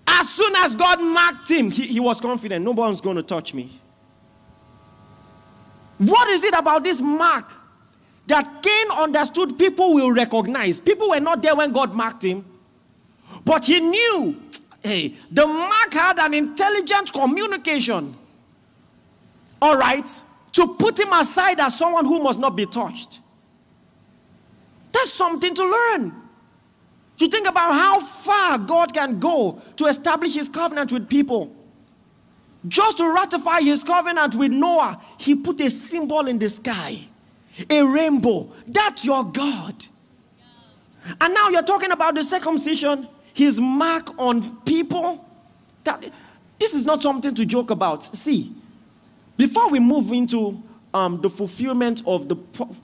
[0.08, 3.54] As soon as God marked him, he, he was confident no one's going to touch
[3.54, 3.70] me.
[6.00, 7.52] What is it about this mark
[8.28, 10.80] that Cain understood people will recognize?
[10.80, 12.44] People were not there when God marked him,
[13.44, 14.42] but he knew
[14.86, 18.16] hey, the mark had an intelligent communication.
[19.62, 20.10] All right,
[20.54, 23.20] to put him aside as someone who must not be touched.
[24.92, 26.14] That's something to learn.
[27.18, 31.54] You think about how far God can go to establish his covenant with people.
[32.68, 37.08] Just to ratify his covenant with Noah, he put a symbol in the sky
[37.70, 38.52] a rainbow.
[38.68, 39.86] That's your God.
[41.22, 45.24] And now you're talking about the circumcision, his mark on people.
[45.84, 46.04] That,
[46.58, 48.04] this is not something to joke about.
[48.04, 48.56] See,
[49.38, 52.38] before we move into um, the fulfillment of the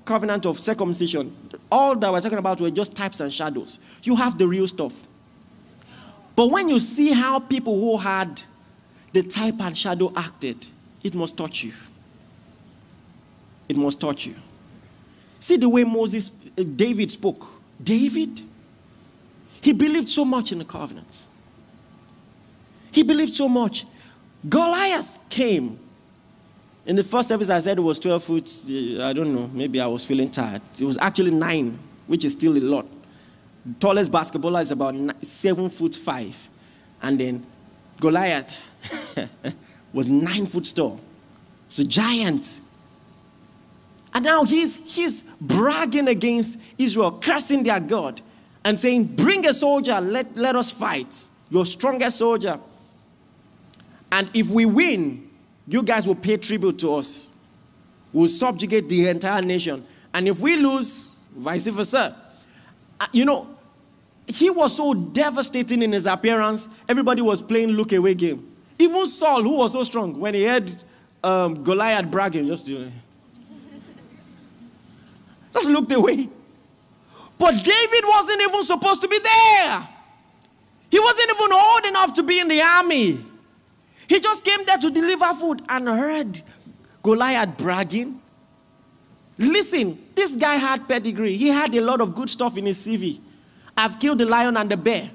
[0.06, 1.36] covenant of circumcision,
[1.72, 3.80] all that we're talking about were just types and shadows.
[4.04, 4.94] You have the real stuff.
[6.36, 8.44] But when you see how people who had
[9.14, 10.68] the type and shadow acted,
[11.02, 11.72] it must touch you.
[13.70, 14.36] It must touch you.
[15.40, 17.48] See the way Moses, uh, David spoke.
[17.82, 18.42] David,
[19.62, 21.26] he believed so much in the covenant.
[22.92, 23.86] He believed so much.
[24.50, 25.80] Goliath came
[26.86, 28.50] in the first service, I said it was 12 foot.
[29.02, 29.50] I don't know.
[29.54, 30.62] Maybe I was feeling tired.
[30.80, 32.86] It was actually nine, which is still a lot.
[33.66, 36.36] The tallest basketballer is about seven foot five.
[37.02, 37.46] And then
[38.00, 38.58] Goliath
[39.94, 41.00] was nine foot tall.
[41.70, 42.60] So giant.
[44.14, 48.22] And now he's, he's bragging against Israel, cursing their God,
[48.64, 51.28] and saying, Bring a soldier, let, let us fight.
[51.50, 52.60] Your strongest soldier.
[54.12, 55.30] And if we win,
[55.68, 57.46] you guys will pay tribute to us.
[58.14, 59.86] We'll subjugate the entire nation.
[60.14, 62.16] And if we lose, vice versa.
[63.00, 63.48] Uh, you know,
[64.28, 68.48] he was so devastating in his appearance, everybody was playing look away game.
[68.78, 70.84] Even Saul, who was so strong, when he heard
[71.24, 72.68] um, Goliath bragging, just,
[75.54, 76.30] just looked away.
[77.42, 79.88] But David wasn't even supposed to be there.
[80.92, 83.20] He wasn't even old enough to be in the army.
[84.08, 86.44] He just came there to deliver food and heard
[87.02, 88.22] Goliath bragging.
[89.40, 91.36] Listen, this guy had pedigree.
[91.36, 93.20] He had a lot of good stuff in his CV.
[93.76, 95.10] I've killed the lion and the bear.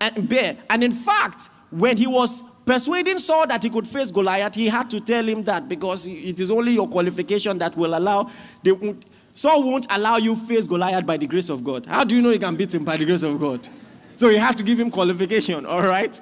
[0.00, 0.56] And bear.
[0.70, 4.88] And in fact, when he was persuading Saul that he could face Goliath, he had
[4.88, 8.30] to tell him that because it is only your qualification that will allow
[8.62, 8.96] the
[9.36, 11.84] Saul won't allow you face Goliath by the grace of God.
[11.84, 13.68] How do you know you can beat him by the grace of God?
[14.16, 16.18] So you have to give him qualification, all right?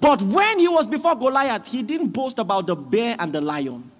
[0.00, 3.90] But when he was before Goliath, he didn't boast about the bear and the lion.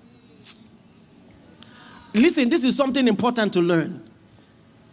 [2.14, 4.02] Listen, this is something important to learn.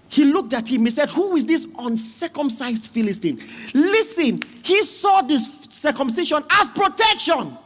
[0.10, 3.42] He looked at him, he said, Who is this uncircumcised Philistine?
[3.74, 7.58] Listen, he saw this circumcision as protection.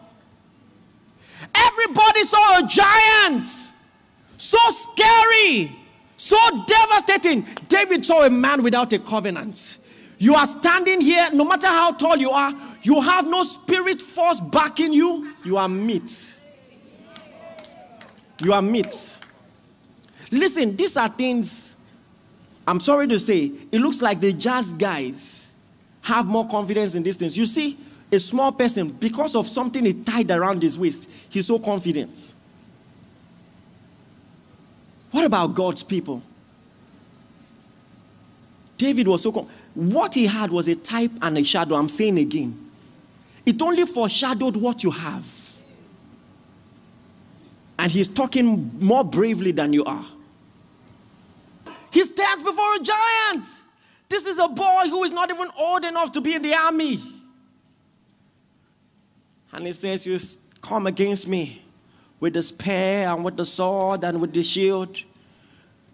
[1.56, 3.50] Everybody saw a giant,
[4.38, 5.76] so scary,
[6.18, 7.46] so devastating.
[7.68, 9.78] David saw a man without a covenant.
[10.18, 12.52] You are standing here, no matter how tall you are,
[12.82, 16.34] you have no spirit force backing you, you are meat.
[18.42, 19.20] You are meat.
[20.32, 21.76] Listen, these are things,
[22.68, 25.68] I'm sorry to say, it looks like the jazz guys
[26.02, 27.38] have more confidence in these things.
[27.38, 27.78] You see,
[28.12, 32.34] a small person, because of something he tied around his waist, he's so confident.
[35.18, 36.22] What about God's people?
[38.78, 39.60] David was so confident.
[39.74, 41.74] What he had was a type and a shadow.
[41.74, 42.70] I'm saying again.
[43.44, 45.28] It only foreshadowed what you have.
[47.80, 50.06] And he's talking more bravely than you are.
[51.90, 53.48] He stands before a giant.
[54.10, 57.02] This is a boy who is not even old enough to be in the army.
[59.52, 60.20] And he says, You
[60.62, 61.64] come against me
[62.20, 65.04] with the spear and with the sword and with the shield.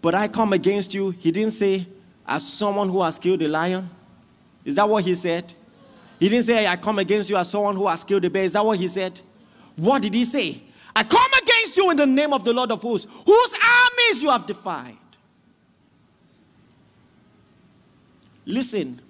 [0.04, 1.12] But I come against you.
[1.12, 1.86] He didn't say,
[2.26, 3.88] As someone who has killed a lion.
[4.62, 5.54] Is that what he said?
[6.20, 8.44] He didn't say, I come against you as someone who has killed a bear.
[8.44, 9.18] Is that what he said?
[9.76, 10.60] What did he say?
[10.94, 14.28] I come against you in the name of the Lord of hosts, whose armies you
[14.28, 14.98] have defied.
[18.44, 19.00] Listen,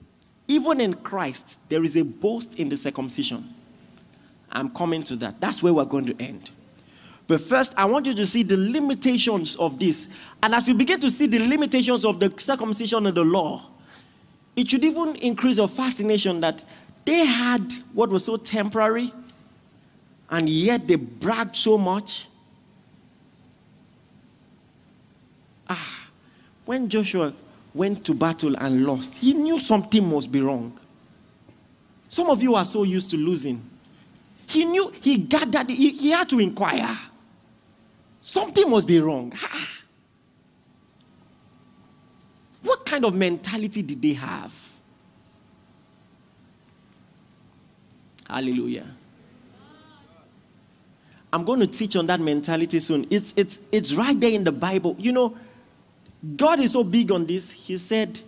[0.47, 3.53] even in Christ, there is a boast in the circumcision.
[4.49, 5.41] I'm coming to that.
[5.41, 6.53] That's where we're going to end.
[7.27, 10.09] But first, I want you to see the limitations of this.
[10.43, 13.63] And as you begin to see the limitations of the circumcision and the law,
[14.57, 16.63] it should even increase your fascination that
[17.05, 19.13] they had what was so temporary,
[20.31, 22.29] and yet they bragged so much.
[25.69, 26.09] Ah,
[26.65, 27.33] when Joshua
[27.75, 30.79] went to battle and lost, he knew something must be wrong.
[32.09, 33.61] Some of you are so used to losing.
[34.47, 36.97] He knew, he gathered, he, he had to inquire.
[38.27, 39.31] Something must be wrong.
[42.63, 44.55] What kind of mentality did they have?
[48.27, 48.87] Hallelujah.
[51.31, 53.07] I'm going to teach on that mentality soon.
[53.11, 54.97] It's, it's, it's right there in the Bible.
[54.99, 55.37] You know,
[56.35, 57.51] God is so big on this.
[57.51, 58.19] He said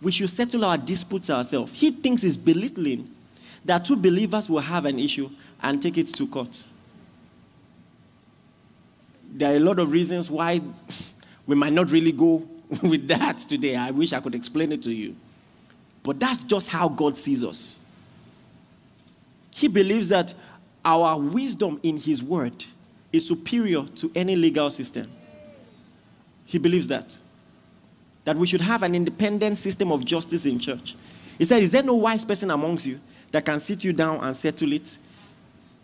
[0.00, 1.72] we should settle our disputes ourselves.
[1.72, 3.10] He thinks it's belittling
[3.64, 5.28] that two believers will have an issue
[5.60, 6.68] and take it to court.
[9.36, 10.62] There are a lot of reasons why
[11.46, 12.48] we might not really go
[12.82, 13.76] with that today.
[13.76, 15.14] I wish I could explain it to you.
[16.02, 17.94] But that's just how God sees us.
[19.54, 20.32] He believes that
[20.84, 22.64] our wisdom in His Word
[23.12, 25.06] is superior to any legal system.
[26.46, 27.18] He believes that.
[28.24, 30.96] That we should have an independent system of justice in church.
[31.36, 33.00] He said, Is there no wise person amongst you
[33.32, 34.96] that can sit you down and settle it?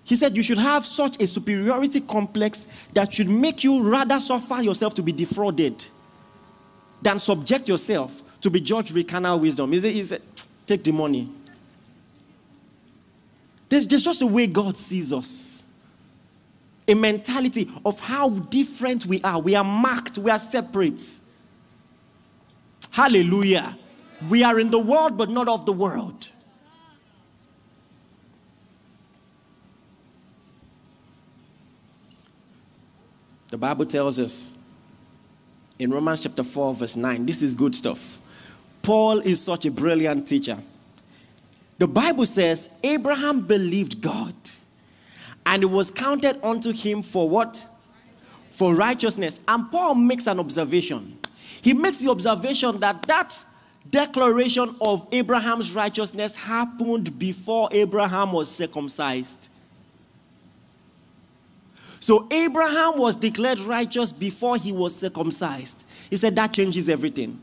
[0.05, 4.63] He said, You should have such a superiority complex that should make you rather suffer
[4.63, 5.87] yourself to be defrauded
[7.01, 9.73] than subject yourself to be judged with carnal wisdom.
[9.73, 10.23] He said, he said
[10.67, 11.29] Take the money.
[13.69, 15.79] There's, there's just the way God sees us.
[16.87, 19.41] A mentality of how different we are.
[19.41, 21.01] We are marked, we are separate.
[22.91, 23.79] Hallelujah.
[24.29, 26.29] We are in the world, but not of the world.
[33.53, 34.51] The Bible tells us
[35.79, 38.19] in Romans chapter 4, verse 9, this is good stuff.
[38.81, 40.57] Paul is such a brilliant teacher.
[41.77, 44.33] The Bible says Abraham believed God
[45.45, 47.69] and it was counted unto him for what?
[48.49, 49.45] For righteousness.
[49.47, 51.19] And Paul makes an observation.
[51.61, 53.45] He makes the observation that that
[53.91, 59.51] declaration of Abraham's righteousness happened before Abraham was circumcised.
[62.03, 65.85] So Abraham was declared righteous before he was circumcised.
[66.11, 67.41] He said that changes everything.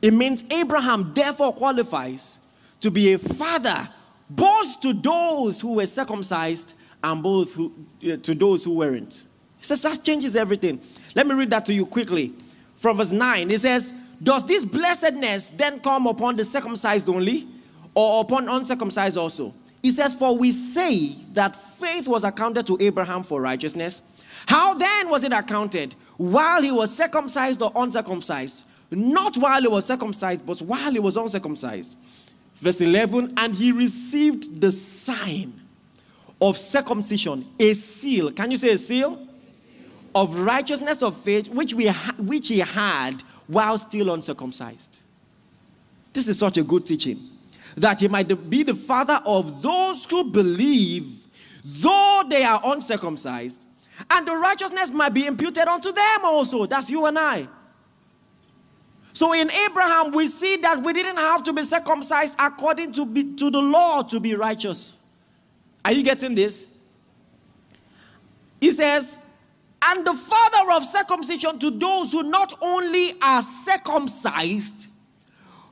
[0.00, 2.38] It means Abraham therefore qualifies
[2.80, 3.88] to be a father
[4.30, 7.72] both to those who were circumcised and both who,
[8.08, 9.24] uh, to those who weren't.
[9.58, 10.80] He says that changes everything.
[11.16, 12.32] Let me read that to you quickly.
[12.76, 13.92] From verse 9, it says,
[14.22, 17.48] Does this blessedness then come upon the circumcised only,
[17.96, 19.52] or upon uncircumcised also?
[19.82, 24.02] He says, For we say that faith was accounted to Abraham for righteousness.
[24.46, 25.94] How then was it accounted?
[26.16, 28.66] While he was circumcised or uncircumcised?
[28.90, 31.96] Not while he was circumcised, but while he was uncircumcised.
[32.56, 35.60] Verse 11, and he received the sign
[36.40, 38.32] of circumcision, a seal.
[38.32, 39.26] Can you say a seal?
[40.14, 45.00] Of righteousness of faith, which, we ha- which he had while still uncircumcised.
[46.12, 47.20] This is such a good teaching.
[47.76, 51.28] That he might be the father of those who believe,
[51.64, 53.62] though they are uncircumcised,
[54.10, 56.66] and the righteousness might be imputed unto them also.
[56.66, 57.48] That's you and I.
[59.12, 63.34] So in Abraham, we see that we didn't have to be circumcised according to, be,
[63.34, 64.98] to the law to be righteous.
[65.84, 66.66] Are you getting this?
[68.60, 69.18] He says,
[69.82, 74.86] and the father of circumcision to those who not only are circumcised,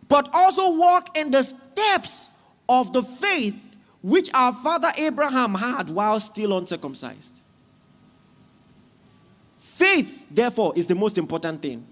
[0.08, 2.30] but also walk in the steps
[2.68, 3.54] of the faith
[4.02, 7.40] which our father Abraham had while still uncircumcised.
[9.58, 11.86] Faith, therefore, is the most important thing.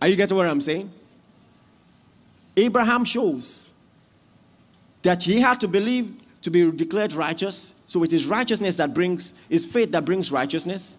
[0.00, 0.90] Are you getting what I'm saying?
[2.56, 3.72] Abraham shows
[5.02, 7.82] that he had to believe to be declared righteous.
[7.88, 10.96] So it is righteousness that brings, is faith that brings righteousness.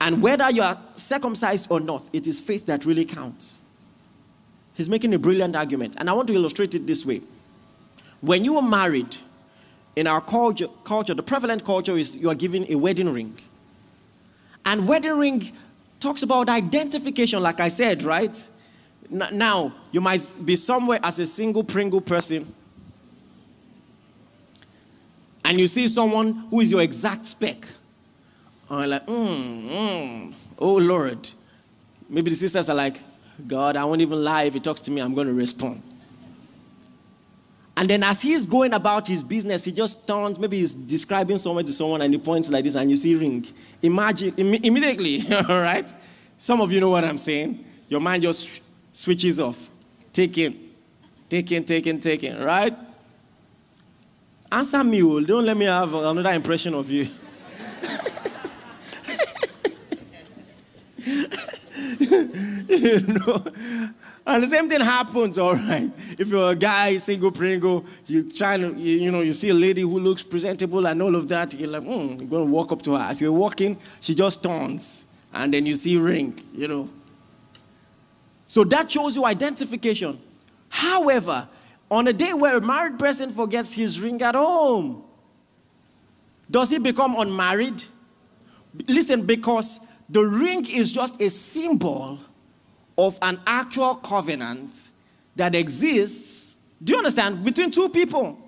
[0.00, 3.63] And whether you are circumcised or not, it is faith that really counts.
[4.74, 5.94] He's making a brilliant argument.
[5.98, 7.20] And I want to illustrate it this way.
[8.20, 9.16] When you are married,
[9.96, 13.38] in our culture, culture, the prevalent culture is you are given a wedding ring.
[14.66, 15.52] And wedding ring
[16.00, 18.48] talks about identification, like I said, right?
[19.10, 22.46] Now, you might be somewhere as a single Pringle person,
[25.44, 27.66] and you see someone who is your exact spec.
[28.70, 31.28] And you're like, mm, mm, oh Lord.
[32.08, 32.98] Maybe the sisters are like,
[33.46, 34.44] God, I won't even lie.
[34.44, 35.82] If he talks to me, I'm going to respond.
[37.76, 41.64] And then as he's going about his business, he just turns, maybe he's describing someone
[41.64, 43.44] to someone and he points like this and you see ring.
[43.82, 45.92] Imagine, Im- immediately, all right?
[46.38, 47.64] Some of you know what I'm saying.
[47.88, 48.48] Your mind just
[48.92, 49.68] switches off.
[50.12, 50.70] Take in,
[51.28, 52.76] take in, take in, take in, right?
[54.52, 55.18] Answer me, oh.
[55.20, 57.08] don't let me have another impression of you.
[63.06, 63.44] know,
[64.26, 65.90] and the same thing happens, all right.
[66.18, 69.54] If you're a guy, single pringle, you trying to, you, you, know, you see a
[69.54, 72.72] lady who looks presentable and all of that, you're like, hmm, you're going to walk
[72.72, 73.02] up to her.
[73.02, 76.88] As you're walking, she just turns, and then you see ring, you know.
[78.46, 80.18] So that shows you identification.
[80.70, 81.46] However,
[81.90, 85.04] on a day where a married person forgets his ring at home,
[86.50, 87.84] does he become unmarried?
[88.88, 92.20] Listen, because the ring is just a symbol
[92.96, 94.90] of an actual covenant
[95.36, 98.38] that exists, do you understand, between two people.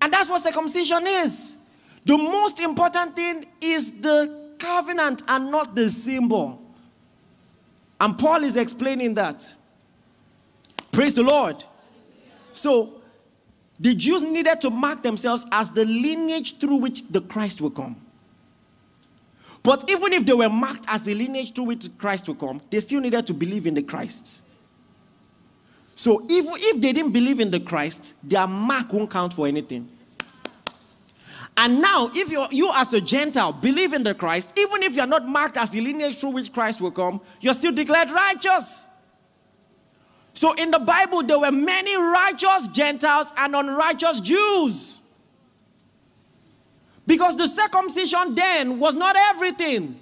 [0.00, 1.56] And that's what circumcision is.
[2.04, 6.60] The most important thing is the covenant and not the symbol.
[8.00, 9.54] And Paul is explaining that.
[10.92, 11.64] Praise the Lord.
[12.52, 13.02] So,
[13.78, 18.00] the Jews needed to mark themselves as the lineage through which the Christ will come.
[19.66, 22.78] But even if they were marked as the lineage through which Christ will come, they
[22.78, 24.44] still needed to believe in the Christ.
[25.96, 29.88] So if, if they didn't believe in the Christ, their mark won't count for anything.
[31.56, 35.04] And now, if you you as a Gentile believe in the Christ, even if you're
[35.04, 38.86] not marked as the lineage through which Christ will come, you're still declared righteous.
[40.32, 45.05] So in the Bible, there were many righteous Gentiles and unrighteous Jews.
[47.06, 50.00] Because the circumcision then was not everything.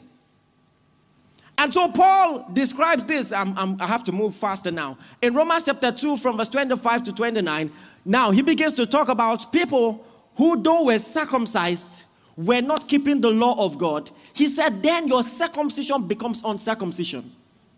[1.57, 3.33] And so Paul describes this.
[3.33, 4.99] I'm, I'm, i have to move faster now.
[5.23, 7.71] In Romans chapter 2, from verse 25 to 29,
[8.05, 10.05] now he begins to talk about people
[10.37, 12.05] who, though were circumcised,
[12.37, 14.11] were not keeping the law of God.
[14.33, 17.31] He said, then your circumcision becomes uncircumcision.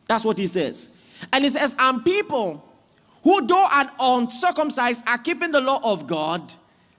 [0.06, 0.90] That's what he says.
[1.32, 2.64] And he says, and people
[3.22, 6.54] who, though are uncircumcised, are keeping the law of God,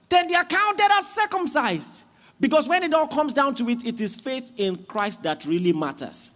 [0.08, 2.04] then they are counted as circumcised.
[2.40, 5.72] Because when it all comes down to it, it is faith in Christ that really
[5.72, 6.30] matters.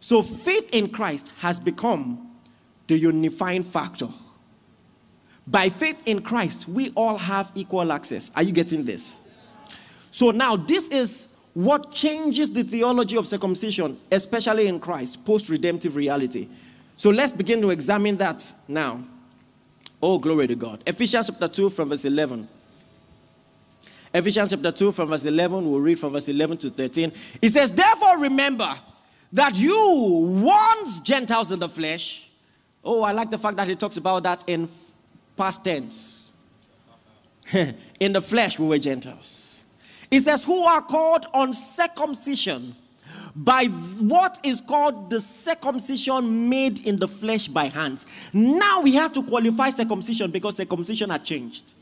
[0.00, 2.30] So faith in Christ has become
[2.86, 4.08] the unifying factor.
[5.46, 8.30] By faith in Christ, we all have equal access.
[8.36, 9.20] Are you getting this?
[10.10, 15.96] So now, this is what changes the theology of circumcision, especially in Christ, post redemptive
[15.96, 16.48] reality.
[16.96, 19.04] So let's begin to examine that now.
[20.02, 20.82] Oh, glory to God.
[20.86, 22.48] Ephesians chapter 2, from verse 11.
[24.12, 27.12] Ephesians chapter 2 from verse 11, we'll read from verse 11 to 13.
[27.40, 28.74] It says, Therefore remember
[29.32, 32.28] that you once Gentiles in the flesh.
[32.82, 34.68] Oh, I like the fact that he talks about that in
[35.36, 36.34] past tense.
[38.00, 39.64] in the flesh, we were Gentiles.
[40.10, 42.74] It says, Who are called Uncircumcision
[43.34, 48.06] by what is called the circumcision made in the flesh by hands.
[48.32, 51.74] Now we have to qualify circumcision because circumcision had changed.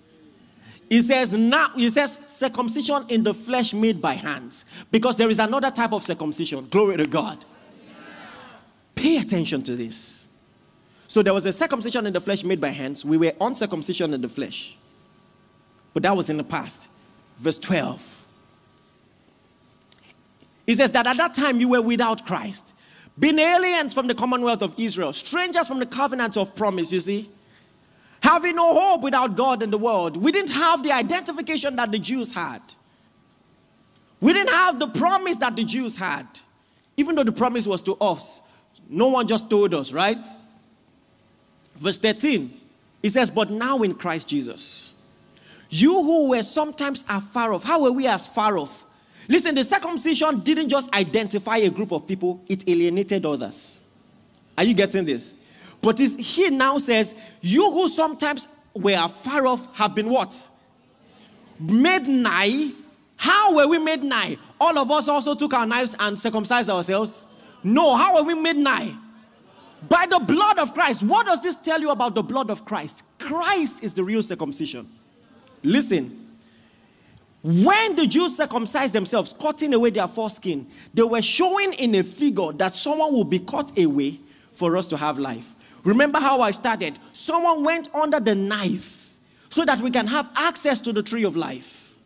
[0.89, 5.39] He says now he says circumcision in the flesh made by hands because there is
[5.39, 6.67] another type of circumcision.
[6.69, 7.45] Glory to God.
[8.95, 10.29] Pay attention to this.
[11.07, 13.05] So there was a circumcision in the flesh made by hands.
[13.05, 14.77] We were uncircumcision in the flesh.
[15.95, 16.89] But that was in the past.
[17.37, 18.27] Verse 12.
[20.67, 22.75] He says that at that time you were without Christ,
[23.19, 27.27] being aliens from the commonwealth of Israel, strangers from the covenant of promise, you see
[28.23, 30.17] having no hope without God in the world.
[30.17, 32.61] We didn't have the identification that the Jews had.
[34.21, 36.27] We didn't have the promise that the Jews had,
[36.97, 38.43] even though the promise was to us.
[38.89, 40.25] No one just told us, right?
[41.77, 42.61] Verse 13,
[43.03, 45.15] it says, But now in Christ Jesus,
[45.71, 48.85] you who were sometimes afar off, how were we as far off?
[49.29, 53.85] Listen, the circumcision didn't just identify a group of people, it alienated others.
[54.57, 55.35] Are you getting this?
[55.81, 60.49] But he now says, You who sometimes were far off have been what?
[61.61, 62.71] Made nigh.
[63.17, 64.39] How were we made nigh?
[64.61, 67.27] All of us also took our knives and circumcised ourselves.
[67.63, 68.95] No, how were we made nigh?
[69.89, 71.03] By the blood of Christ.
[71.03, 73.05] What does this tell you about the blood of Christ?
[73.19, 74.89] Christ is the real circumcision.
[75.63, 76.27] Listen.
[77.43, 82.53] When the Jews circumcised themselves, cutting away their foreskin, they were showing in a figure
[82.53, 84.19] that someone will be cut away
[84.53, 85.55] for us to have life.
[85.85, 86.99] Remember how I started?
[87.13, 89.17] Someone went under the knife
[89.49, 91.97] so that we can have access to the tree of life.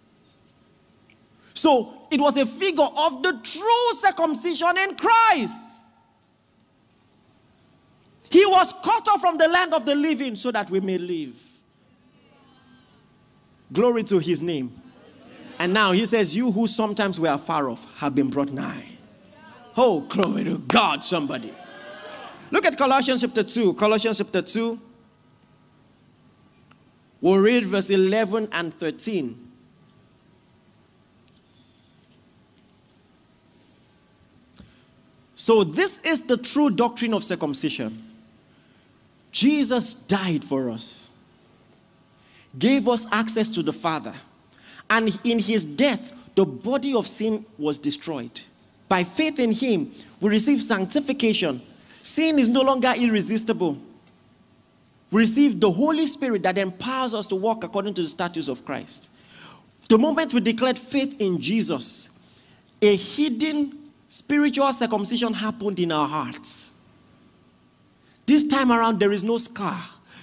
[1.55, 5.87] So it was a figure of the true circumcision in Christ.
[8.31, 11.41] He was cut off from the land of the living so that we may live.
[13.73, 14.81] Glory to his name.
[15.59, 18.87] And now he says, You who sometimes were far off have been brought nigh.
[19.77, 21.53] Oh, glory to God, somebody.
[22.53, 23.73] Look at Colossians chapter 2.
[23.75, 24.79] Colossians chapter 2.
[27.23, 29.49] We'll read verse 11 and 13.
[35.35, 38.01] So, this is the true doctrine of circumcision.
[39.33, 41.11] Jesus died for us,
[42.59, 44.13] gave us access to the Father,
[44.91, 48.43] and in his death, the body of sin was destroyed.
[48.89, 49.91] By faith in him,
[50.21, 51.63] we receive sanctification.
[52.03, 53.79] Sin is no longer irresistible.
[55.11, 58.65] We receive the Holy Spirit that empowers us to walk according to the statutes of
[58.65, 59.11] Christ.
[59.89, 62.41] The moment we declared faith in Jesus,
[62.81, 63.79] a hidden
[64.09, 66.73] spiritual circumcision happened in our hearts.
[68.27, 69.81] This time around, there is no scar.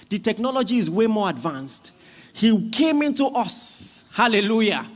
[0.08, 1.92] The technology is way more advanced.
[2.32, 4.86] He came into us, hallelujah,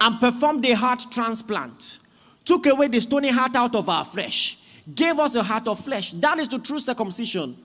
[0.00, 1.98] and performed a heart transplant,
[2.44, 4.58] took away the stony heart out of our flesh,
[4.92, 6.12] gave us a heart of flesh.
[6.12, 7.56] That is the true circumcision.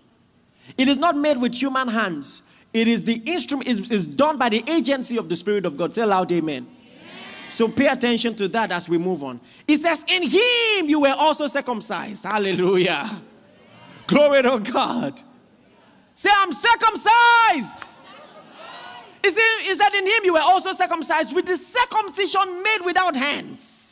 [0.78, 2.44] It is not made with human hands.
[2.74, 5.94] It is the instrument, it is done by the agency of the Spirit of God.
[5.94, 6.68] Say loud, amen.
[6.68, 7.24] amen.
[7.50, 9.40] So pay attention to that as we move on.
[9.68, 12.26] It says, In him you were also circumcised.
[12.26, 13.22] Hallelujah.
[14.06, 15.20] Glory to God.
[16.14, 17.86] Say, I'm circumcised.
[19.24, 23.16] Is it, is that in him you were also circumcised with the circumcision made without
[23.16, 23.89] hands?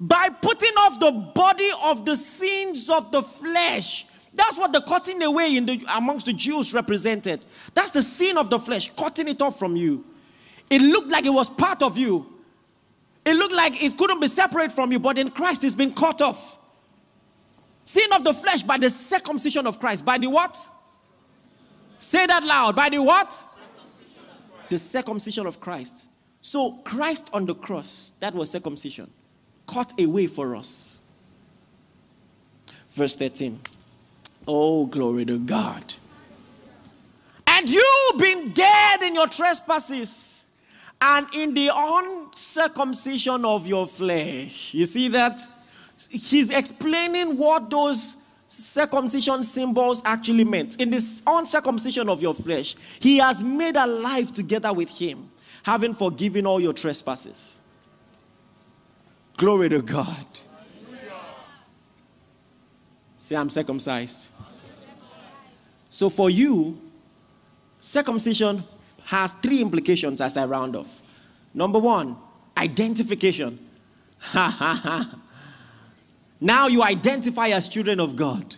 [0.00, 4.06] By putting off the body of the sins of the flesh.
[4.32, 7.44] That's what the cutting away in the, amongst the Jews represented.
[7.74, 10.04] That's the sin of the flesh, cutting it off from you.
[10.70, 12.26] It looked like it was part of you.
[13.24, 16.22] It looked like it couldn't be separate from you, but in Christ it's been cut
[16.22, 16.58] off.
[17.84, 20.04] Sin of the flesh by the circumcision of Christ.
[20.04, 20.56] By the what?
[21.98, 22.76] Say that loud.
[22.76, 23.32] By the what?
[23.32, 24.22] Circumcision
[24.68, 26.08] the circumcision of Christ.
[26.40, 29.10] So Christ on the cross, that was circumcision,
[29.68, 31.00] cut a way for us.
[32.90, 33.60] Verse 13.
[34.46, 35.94] Oh, glory to God.
[37.46, 40.46] And you being dead in your trespasses
[41.00, 44.74] and in the uncircumcision of your flesh.
[44.74, 45.40] You see that?
[46.10, 48.16] he's explaining what those
[48.48, 50.80] circumcision symbols actually meant.
[50.80, 55.30] In this uncircumcision of your flesh, he has made alive together with him,
[55.62, 57.60] having forgiven all your trespasses.
[59.38, 60.26] Glory to God.
[63.16, 64.28] Say, I'm circumcised.
[65.88, 66.78] So for you,
[67.80, 68.62] circumcision
[69.04, 71.00] has three implications as I round off.
[71.54, 72.18] Number one,
[72.58, 73.58] identification.
[76.40, 78.56] Now you identify as children of God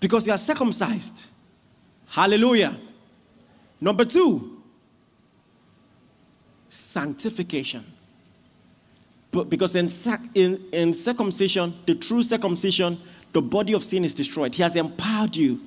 [0.00, 1.26] because you are circumcised.
[2.06, 2.78] Hallelujah.
[3.80, 4.62] Number two,
[6.68, 7.84] sanctification.
[9.30, 9.90] But because in,
[10.34, 12.98] in, in circumcision, the true circumcision,
[13.32, 14.54] the body of sin is destroyed.
[14.54, 15.60] He has empowered you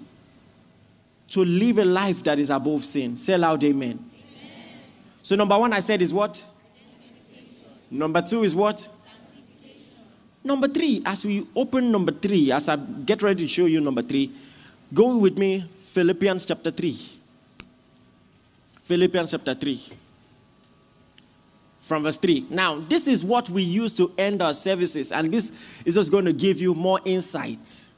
[1.30, 3.18] to live a life that is above sin.
[3.18, 3.92] Say loud, amen.
[3.92, 4.04] amen.
[5.22, 6.44] So, number one, I said is what?
[7.90, 8.88] Number two is what?
[10.44, 14.02] Number three, as we open number three, as I get ready to show you number
[14.02, 14.32] three,
[14.94, 16.98] go with me, Philippians chapter 3.
[18.84, 19.82] Philippians chapter 3.
[21.92, 22.46] From verse 3.
[22.50, 25.52] Now, this is what we use to end our services, and this
[25.84, 27.90] is just going to give you more insight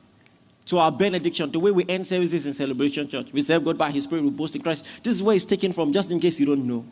[0.66, 3.32] to our benediction, the way we end services in Celebration Church.
[3.32, 4.88] We serve God by His Spirit, we boast in Christ.
[5.04, 6.84] This is where it's taken from, just in case you don't know.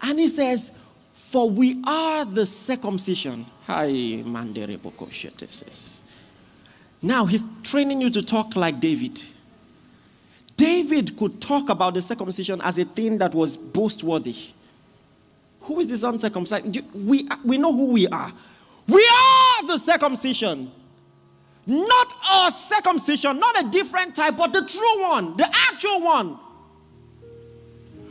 [0.00, 0.70] And He says,
[1.14, 3.44] for we are the circumcision.
[7.02, 9.20] Now he's training you to talk like David.
[10.56, 14.36] David could talk about the circumcision as a thing that was boastworthy.
[15.62, 16.80] Who is this uncircumcised?
[16.94, 18.32] We, we know who we are.
[18.88, 20.72] We are the circumcision.
[21.66, 26.38] Not a circumcision, not a different type, but the true one, the actual one.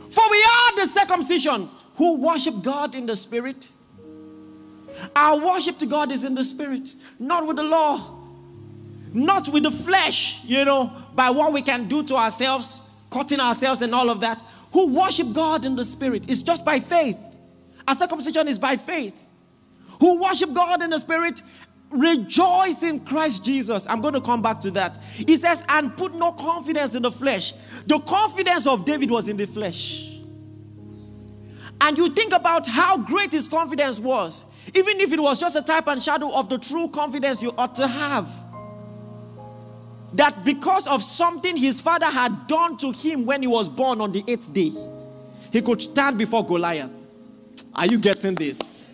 [0.08, 3.70] For we are the circumcision who worship God in the spirit.
[5.14, 8.18] Our worship to God is in the spirit, not with the law,
[9.12, 12.80] not with the flesh, you know, by what we can do to ourselves,
[13.10, 14.42] cutting ourselves and all of that.
[14.72, 16.24] Who worship God in the spirit.
[16.28, 17.18] It's just by faith.
[17.90, 19.20] Our circumcision is by faith.
[19.98, 21.42] Who worship God in the spirit
[21.90, 23.88] rejoice in Christ Jesus.
[23.88, 24.98] I'm going to come back to that.
[25.12, 27.52] He says, and put no confidence in the flesh.
[27.88, 30.06] The confidence of David was in the flesh
[31.80, 35.62] and you think about how great his confidence was, even if it was just a
[35.62, 38.28] type and shadow of the true confidence you ought to have.
[40.12, 44.12] that because of something his father had done to him when he was born on
[44.12, 44.70] the eighth day,
[45.52, 46.99] he could stand before Goliath.
[47.80, 48.88] Are you getting this?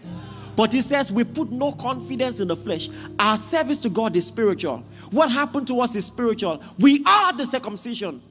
[0.54, 2.88] But he says we put no confidence in the flesh.
[3.18, 4.84] Our service to God is spiritual.
[5.10, 6.62] What happened to us is spiritual.
[6.78, 8.22] We are the circumcision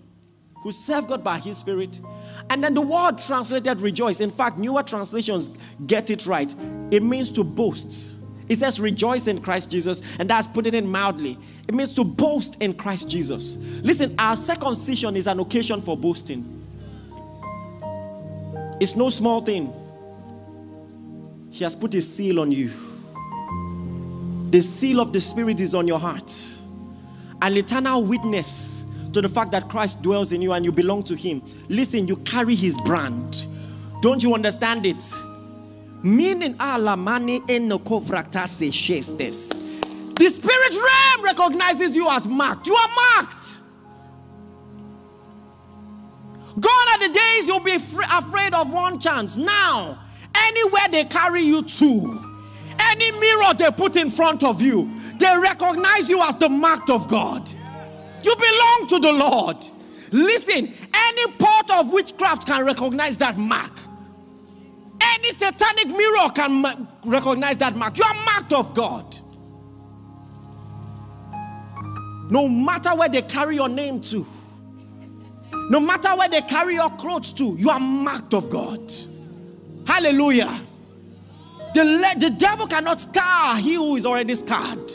[0.63, 1.99] who serve God by his spirit.
[2.49, 4.21] And then the word translated rejoice.
[4.21, 5.51] In fact, newer translations
[5.87, 6.55] get it right.
[6.89, 8.19] It means to boast.
[8.47, 11.37] It says rejoice in Christ Jesus, and that's putting it mildly.
[11.67, 13.57] It means to boast in Christ Jesus.
[13.81, 16.65] Listen, our circumcision is an occasion for boasting.
[18.79, 19.73] It's no small thing.
[21.55, 22.69] He has put a seal on you.
[24.51, 26.33] The seal of the Spirit is on your heart.
[27.41, 31.15] An eternal witness to the fact that Christ dwells in you and you belong to
[31.15, 31.41] Him.
[31.69, 33.45] Listen, you carry His brand.
[34.01, 35.01] Don't you understand it?
[36.03, 36.57] Meaning.
[36.57, 36.83] The
[40.33, 42.67] spirit realm recognizes you as marked.
[42.67, 43.59] You are marked.
[46.59, 49.37] Gone are the days you'll be afraid of one chance.
[49.37, 49.99] Now,
[50.35, 52.19] anywhere they carry you to,
[52.79, 57.07] any mirror they put in front of you, they recognize you as the marked of
[57.07, 57.49] God.
[58.23, 59.57] You belong to the Lord.
[60.11, 63.71] Listen, any part of witchcraft can recognize that mark.
[65.01, 66.75] Any satanic mirror can ma-
[67.05, 67.97] recognize that mark.
[67.97, 69.17] You are marked of God.
[72.29, 74.25] No matter where they carry your name to,
[75.69, 78.91] no matter where they carry your clothes to, you are marked of God.
[79.85, 80.59] Hallelujah.
[81.73, 84.91] The, the devil cannot scar he who is already scarred.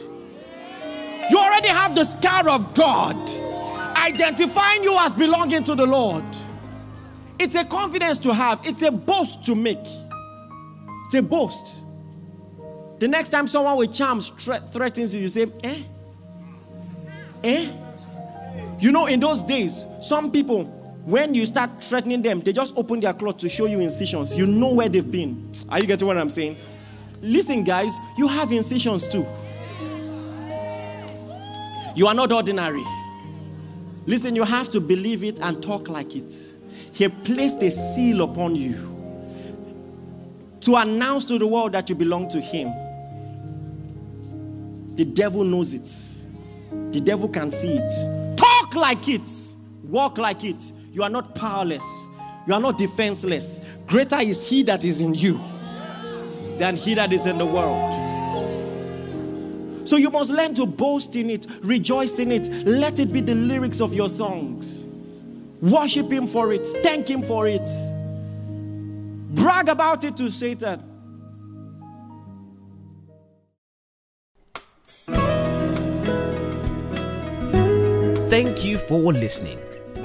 [1.30, 3.16] You already have the scar of God,
[3.97, 6.24] identifying you as belonging to the Lord.
[7.38, 9.78] It's a confidence to have, it's a boast to make.
[11.07, 11.82] It's a boast.
[12.99, 15.82] The next time someone with charms threatens you, you say, eh?
[17.43, 17.72] Eh?
[18.78, 23.01] You know, in those days, some people, when you start threatening them, they just open
[23.01, 24.36] their cloth to show you incisions.
[24.36, 25.51] You know where they've been.
[25.68, 26.57] Are you getting what I'm saying?
[27.22, 29.26] Listen, guys, you have incisions too.
[31.94, 32.84] You are not ordinary.
[34.07, 36.32] Listen, you have to believe it and talk like it.
[36.92, 38.74] He placed a seal upon you
[40.61, 42.72] to announce to the world that you belong to Him.
[44.96, 48.36] The devil knows it, the devil can see it.
[48.36, 49.28] Talk like it,
[49.84, 50.72] walk like it.
[50.93, 52.09] You are not powerless,
[52.47, 53.61] you are not defenseless.
[53.86, 55.41] Greater is He that is in you
[56.59, 57.97] than He that is in the world.
[59.86, 62.49] So you must learn to boast in it, rejoice in it.
[62.66, 64.84] Let it be the lyrics of your songs.
[65.61, 67.68] Worship Him for it, thank Him for it.
[69.34, 70.82] Brag about it to Satan.
[78.28, 79.59] Thank you for listening.